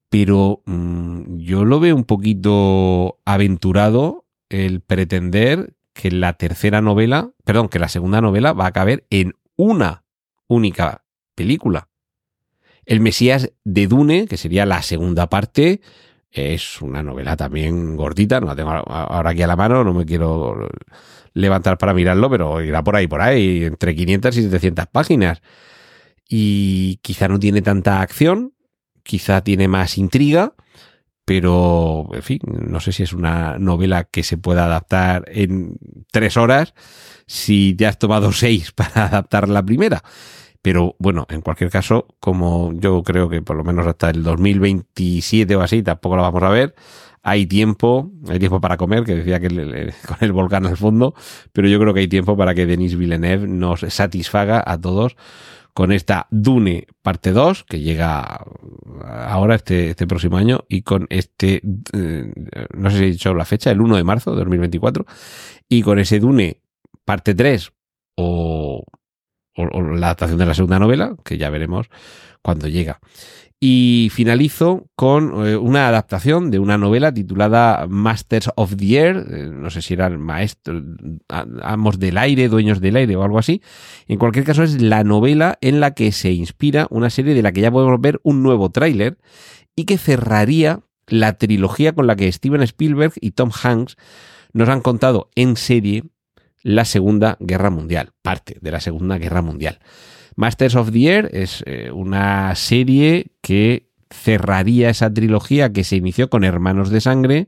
Pero 0.09 0.61
mmm, 0.65 1.37
yo 1.37 1.65
lo 1.65 1.79
veo 1.79 1.95
un 1.95 2.05
poquito 2.05 3.19
aventurado 3.25 4.25
el 4.49 4.81
pretender 4.81 5.75
que 5.93 6.11
la 6.11 6.33
tercera 6.33 6.81
novela, 6.81 7.31
perdón, 7.43 7.69
que 7.69 7.79
la 7.79 7.89
segunda 7.89 8.21
novela 8.21 8.53
va 8.53 8.67
a 8.67 8.71
caber 8.71 9.05
en 9.09 9.33
una 9.55 10.05
única 10.47 11.03
película. 11.35 11.89
El 12.85 12.99
Mesías 12.99 13.51
de 13.63 13.87
Dune, 13.87 14.27
que 14.27 14.37
sería 14.37 14.65
la 14.65 14.81
segunda 14.81 15.29
parte, 15.29 15.81
es 16.33 16.81
una 16.81 17.03
novela 17.03 17.37
también 17.37 17.95
gordita, 17.95 18.39
no 18.39 18.47
la 18.47 18.55
tengo 18.55 18.71
ahora 18.71 19.29
aquí 19.29 19.41
a 19.41 19.47
la 19.47 19.55
mano, 19.55 19.83
no 19.83 19.93
me 19.93 20.05
quiero 20.05 20.67
levantar 21.33 21.77
para 21.77 21.93
mirarlo, 21.93 22.29
pero 22.29 22.61
irá 22.61 22.83
por 22.83 22.95
ahí, 22.95 23.07
por 23.07 23.21
ahí, 23.21 23.63
entre 23.65 23.95
500 23.95 24.37
y 24.37 24.41
700 24.43 24.87
páginas. 24.87 25.41
Y 26.27 26.97
quizá 26.97 27.27
no 27.27 27.39
tiene 27.39 27.61
tanta 27.61 28.01
acción, 28.01 28.53
quizá 29.03 29.41
tiene 29.43 29.67
más 29.67 29.97
intriga, 29.97 30.53
pero, 31.25 32.09
en 32.13 32.23
fin, 32.23 32.39
no 32.45 32.79
sé 32.79 32.91
si 32.91 33.03
es 33.03 33.13
una 33.13 33.57
novela 33.57 34.03
que 34.03 34.23
se 34.23 34.37
pueda 34.37 34.65
adaptar 34.65 35.23
en 35.27 35.77
tres 36.11 36.35
horas 36.35 36.73
si 37.27 37.75
te 37.75 37.85
has 37.85 37.97
tomado 37.97 38.31
seis 38.33 38.71
para 38.71 39.05
adaptar 39.05 39.47
la 39.47 39.63
primera. 39.63 40.03
Pero 40.63 40.95
bueno, 40.97 41.27
en 41.29 41.41
cualquier 41.41 41.69
caso, 41.69 42.07
como 42.21 42.71
yo 42.73 43.03
creo 43.03 43.27
que 43.27 43.41
por 43.41 43.57
lo 43.57 43.65
menos 43.65 43.85
hasta 43.85 44.09
el 44.09 44.23
2027 44.23 45.57
o 45.57 45.61
así 45.61 45.83
tampoco 45.83 46.15
la 46.15 46.23
vamos 46.23 46.41
a 46.41 46.49
ver, 46.49 46.73
hay 47.21 47.45
tiempo, 47.47 48.11
hay 48.29 48.39
tiempo 48.39 48.61
para 48.61 48.77
comer, 48.77 49.03
que 49.03 49.15
decía 49.15 49.41
que 49.41 49.49
con 50.07 50.17
el 50.21 50.31
volcán 50.31 50.65
al 50.65 50.77
fondo, 50.77 51.15
pero 51.51 51.67
yo 51.67 51.79
creo 51.79 51.93
que 51.93 51.99
hay 51.99 52.07
tiempo 52.07 52.37
para 52.37 52.55
que 52.55 52.65
Denis 52.65 52.95
Villeneuve 52.95 53.45
nos 53.45 53.81
satisfaga 53.81 54.63
a 54.65 54.79
todos 54.79 55.17
con 55.73 55.91
esta 55.91 56.27
Dune 56.31 56.87
parte 57.01 57.33
2, 57.33 57.65
que 57.65 57.81
llega 57.81 58.45
ahora 59.03 59.55
este, 59.55 59.89
este 59.89 60.07
próximo 60.07 60.37
año, 60.37 60.63
y 60.69 60.83
con 60.83 61.07
este, 61.09 61.61
eh, 61.91 62.31
no 62.73 62.89
sé 62.89 62.97
si 62.99 63.03
he 63.03 63.11
dicho 63.11 63.33
la 63.33 63.43
fecha, 63.43 63.69
el 63.69 63.81
1 63.81 63.97
de 63.97 64.03
marzo 64.05 64.31
de 64.31 64.37
2024, 64.37 65.05
y 65.67 65.81
con 65.81 65.99
ese 65.99 66.19
Dune 66.21 66.61
parte 67.03 67.35
3 67.35 67.73
o, 68.15 68.85
o, 69.55 69.81
la 69.81 70.07
adaptación 70.07 70.37
de 70.37 70.45
la 70.45 70.53
segunda 70.53 70.79
novela, 70.79 71.15
que 71.23 71.37
ya 71.37 71.49
veremos 71.49 71.87
cuando 72.41 72.67
llega. 72.67 72.99
Y 73.59 74.09
finalizo 74.11 74.89
con 74.97 75.47
eh, 75.47 75.55
una 75.55 75.87
adaptación 75.87 76.51
de 76.51 76.59
una 76.59 76.77
novela 76.77 77.13
titulada 77.13 77.87
Masters 77.87 78.51
of 78.57 78.75
the 78.75 78.99
Air, 78.99 79.25
eh, 79.31 79.49
no 79.49 79.69
sé 79.69 79.81
si 79.81 79.93
eran 79.93 80.19
maestros, 80.19 80.83
amos 81.29 81.97
del 81.97 82.17
aire, 82.17 82.49
dueños 82.49 82.81
del 82.81 82.97
aire 82.97 83.15
o 83.15 83.23
algo 83.23 83.39
así. 83.39 83.61
En 84.07 84.19
cualquier 84.19 84.43
caso 84.43 84.63
es 84.63 84.81
la 84.81 85.05
novela 85.05 85.57
en 85.61 85.79
la 85.79 85.93
que 85.93 86.11
se 86.11 86.33
inspira 86.33 86.87
una 86.89 87.09
serie 87.09 87.33
de 87.33 87.41
la 87.41 87.53
que 87.53 87.61
ya 87.61 87.71
podemos 87.71 88.01
ver 88.01 88.19
un 88.23 88.43
nuevo 88.43 88.69
tráiler 88.69 89.17
y 89.77 89.85
que 89.85 89.97
cerraría 89.97 90.81
la 91.07 91.37
trilogía 91.37 91.93
con 91.93 92.07
la 92.07 92.17
que 92.17 92.31
Steven 92.31 92.61
Spielberg 92.63 93.13
y 93.21 93.31
Tom 93.31 93.51
Hanks 93.51 93.95
nos 94.53 94.69
han 94.69 94.81
contado 94.81 95.29
en 95.35 95.55
serie 95.55 96.03
la 96.63 96.85
Segunda 96.85 97.37
Guerra 97.39 97.69
Mundial, 97.69 98.11
parte 98.21 98.57
de 98.61 98.71
la 98.71 98.79
Segunda 98.79 99.17
Guerra 99.17 99.41
Mundial. 99.41 99.79
Masters 100.35 100.75
of 100.75 100.91
the 100.91 101.07
Air 101.07 101.29
es 101.33 101.63
eh, 101.67 101.91
una 101.91 102.55
serie 102.55 103.33
que 103.41 103.89
cerraría 104.09 104.89
esa 104.89 105.13
trilogía 105.13 105.71
que 105.71 105.83
se 105.83 105.97
inició 105.97 106.29
con 106.29 106.43
Hermanos 106.43 106.89
de 106.89 107.01
Sangre 107.01 107.47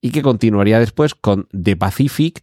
y 0.00 0.10
que 0.10 0.22
continuaría 0.22 0.78
después 0.78 1.14
con 1.14 1.48
The 1.58 1.76
Pacific 1.76 2.42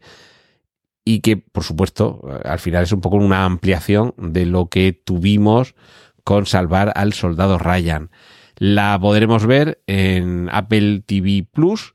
y 1.04 1.19
que, 1.19 1.38
por 1.38 1.63
supuesto, 1.63 2.21
al 2.43 2.60
final 2.60 2.84
es 2.84 2.91
un 2.91 3.01
poco 3.01 3.17
una 3.17 3.45
ampliación 3.45 4.13
de 4.17 4.45
lo 4.45 4.69
que 4.69 4.91
tuvimos 4.93 5.75
con 6.23 6.47
Salvar 6.47 6.91
al 6.95 7.13
Soldado 7.13 7.60
Ryan. 7.60 8.10
La 8.58 8.97
podremos 8.99 9.45
ver 9.45 9.82
en 9.86 10.49
Apple 10.51 11.04
TV 11.06 11.47
Plus 11.51 11.93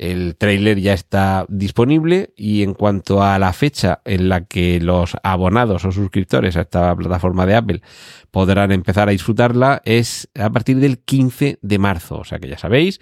El 0.00 0.34
tráiler 0.36 0.80
ya 0.80 0.94
está 0.94 1.44
disponible 1.50 2.32
y 2.34 2.62
en 2.62 2.72
cuanto 2.72 3.22
a 3.22 3.38
la 3.38 3.52
fecha 3.52 4.00
en 4.06 4.30
la 4.30 4.46
que 4.46 4.80
los 4.80 5.14
abonados 5.22 5.84
o 5.84 5.92
suscriptores 5.92 6.56
a 6.56 6.62
esta 6.62 6.96
plataforma 6.96 7.44
de 7.44 7.54
Apple 7.54 7.82
podrán 8.30 8.72
empezar 8.72 9.10
a 9.10 9.12
disfrutarla 9.12 9.82
es 9.84 10.30
a 10.34 10.48
partir 10.48 10.78
del 10.78 11.00
15 11.00 11.58
de 11.60 11.78
marzo. 11.78 12.20
O 12.20 12.24
sea 12.24 12.38
que 12.38 12.48
ya 12.48 12.56
sabéis, 12.56 12.98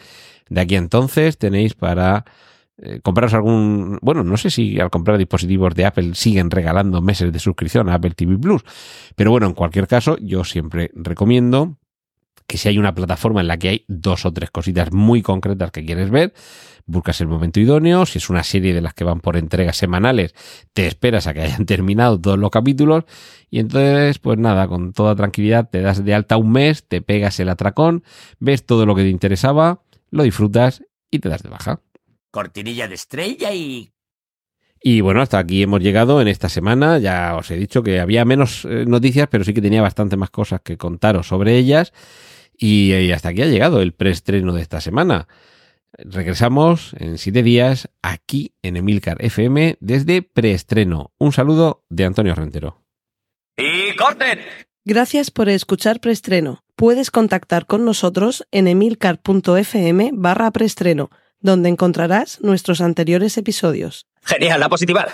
de 0.48 0.60
aquí 0.60 0.74
a 0.74 0.78
entonces 0.78 1.38
tenéis 1.38 1.74
para 1.74 2.24
eh, 2.82 2.98
compraros 3.00 3.32
algún, 3.32 4.00
bueno, 4.02 4.24
no 4.24 4.36
sé 4.36 4.50
si 4.50 4.80
al 4.80 4.90
comprar 4.90 5.18
dispositivos 5.18 5.76
de 5.76 5.86
Apple 5.86 6.16
siguen 6.16 6.50
regalando 6.50 7.00
meses 7.00 7.32
de 7.32 7.38
suscripción 7.38 7.88
a 7.88 7.94
Apple 7.94 8.14
TV 8.16 8.36
Plus, 8.38 8.62
pero 9.14 9.30
bueno, 9.30 9.46
en 9.46 9.54
cualquier 9.54 9.86
caso, 9.86 10.16
yo 10.20 10.42
siempre 10.42 10.90
recomiendo 10.96 11.77
que 12.48 12.56
si 12.56 12.68
hay 12.68 12.78
una 12.78 12.94
plataforma 12.94 13.42
en 13.42 13.46
la 13.46 13.58
que 13.58 13.68
hay 13.68 13.84
dos 13.88 14.24
o 14.24 14.32
tres 14.32 14.50
cositas 14.50 14.90
muy 14.90 15.20
concretas 15.20 15.70
que 15.70 15.84
quieres 15.84 16.10
ver, 16.10 16.32
buscas 16.86 17.20
el 17.20 17.28
momento 17.28 17.60
idóneo, 17.60 18.06
si 18.06 18.16
es 18.16 18.30
una 18.30 18.42
serie 18.42 18.72
de 18.72 18.80
las 18.80 18.94
que 18.94 19.04
van 19.04 19.20
por 19.20 19.36
entregas 19.36 19.76
semanales, 19.76 20.34
te 20.72 20.86
esperas 20.86 21.26
a 21.26 21.34
que 21.34 21.42
hayan 21.42 21.66
terminado 21.66 22.18
todos 22.18 22.38
los 22.38 22.50
capítulos 22.50 23.04
y 23.50 23.60
entonces, 23.60 24.18
pues 24.18 24.38
nada, 24.38 24.66
con 24.66 24.94
toda 24.94 25.14
tranquilidad 25.14 25.68
te 25.70 25.82
das 25.82 26.02
de 26.02 26.14
alta 26.14 26.38
un 26.38 26.50
mes, 26.50 26.88
te 26.88 27.02
pegas 27.02 27.38
el 27.38 27.50
atracón, 27.50 28.02
ves 28.40 28.64
todo 28.64 28.86
lo 28.86 28.94
que 28.94 29.02
te 29.02 29.10
interesaba, 29.10 29.82
lo 30.10 30.22
disfrutas 30.22 30.82
y 31.10 31.18
te 31.18 31.28
das 31.28 31.42
de 31.42 31.50
baja. 31.50 31.82
Cortinilla 32.30 32.88
de 32.88 32.94
estrella 32.94 33.52
y... 33.52 33.92
Y 34.80 35.00
bueno, 35.00 35.20
hasta 35.20 35.38
aquí 35.38 35.62
hemos 35.62 35.80
llegado 35.80 36.22
en 36.22 36.28
esta 36.28 36.48
semana. 36.48 36.98
Ya 36.98 37.34
os 37.34 37.50
he 37.50 37.56
dicho 37.56 37.82
que 37.82 37.98
había 37.98 38.24
menos 38.24 38.64
eh, 38.64 38.84
noticias, 38.86 39.26
pero 39.28 39.42
sí 39.42 39.52
que 39.52 39.60
tenía 39.60 39.82
bastante 39.82 40.16
más 40.16 40.30
cosas 40.30 40.60
que 40.60 40.76
contaros 40.76 41.26
sobre 41.26 41.56
ellas. 41.56 41.92
Y, 42.58 42.92
y 42.92 43.12
hasta 43.12 43.30
aquí 43.30 43.42
ha 43.42 43.46
llegado 43.46 43.80
el 43.80 43.92
preestreno 43.92 44.52
de 44.52 44.62
esta 44.62 44.80
semana. 44.80 45.28
Regresamos 45.92 46.94
en 46.98 47.18
siete 47.18 47.42
días 47.42 47.88
aquí 48.02 48.52
en 48.62 48.76
Emilcar 48.76 49.24
FM 49.24 49.78
desde 49.80 50.22
preestreno. 50.22 51.12
Un 51.18 51.32
saludo 51.32 51.84
de 51.88 52.04
Antonio 52.04 52.34
Rentero. 52.34 52.82
¡Y 53.56 53.96
corten! 53.96 54.40
Gracias 54.84 55.30
por 55.30 55.48
escuchar 55.48 56.00
Preestreno. 56.00 56.64
Puedes 56.76 57.10
contactar 57.10 57.66
con 57.66 57.84
nosotros 57.84 58.46
en 58.52 58.68
emilcar.fm 58.68 60.10
barra 60.14 60.50
preestreno, 60.50 61.10
donde 61.40 61.68
encontrarás 61.68 62.40
nuestros 62.40 62.80
anteriores 62.80 63.36
episodios. 63.36 64.06
Genial, 64.22 64.60
la 64.60 64.68
positivar. 64.68 65.10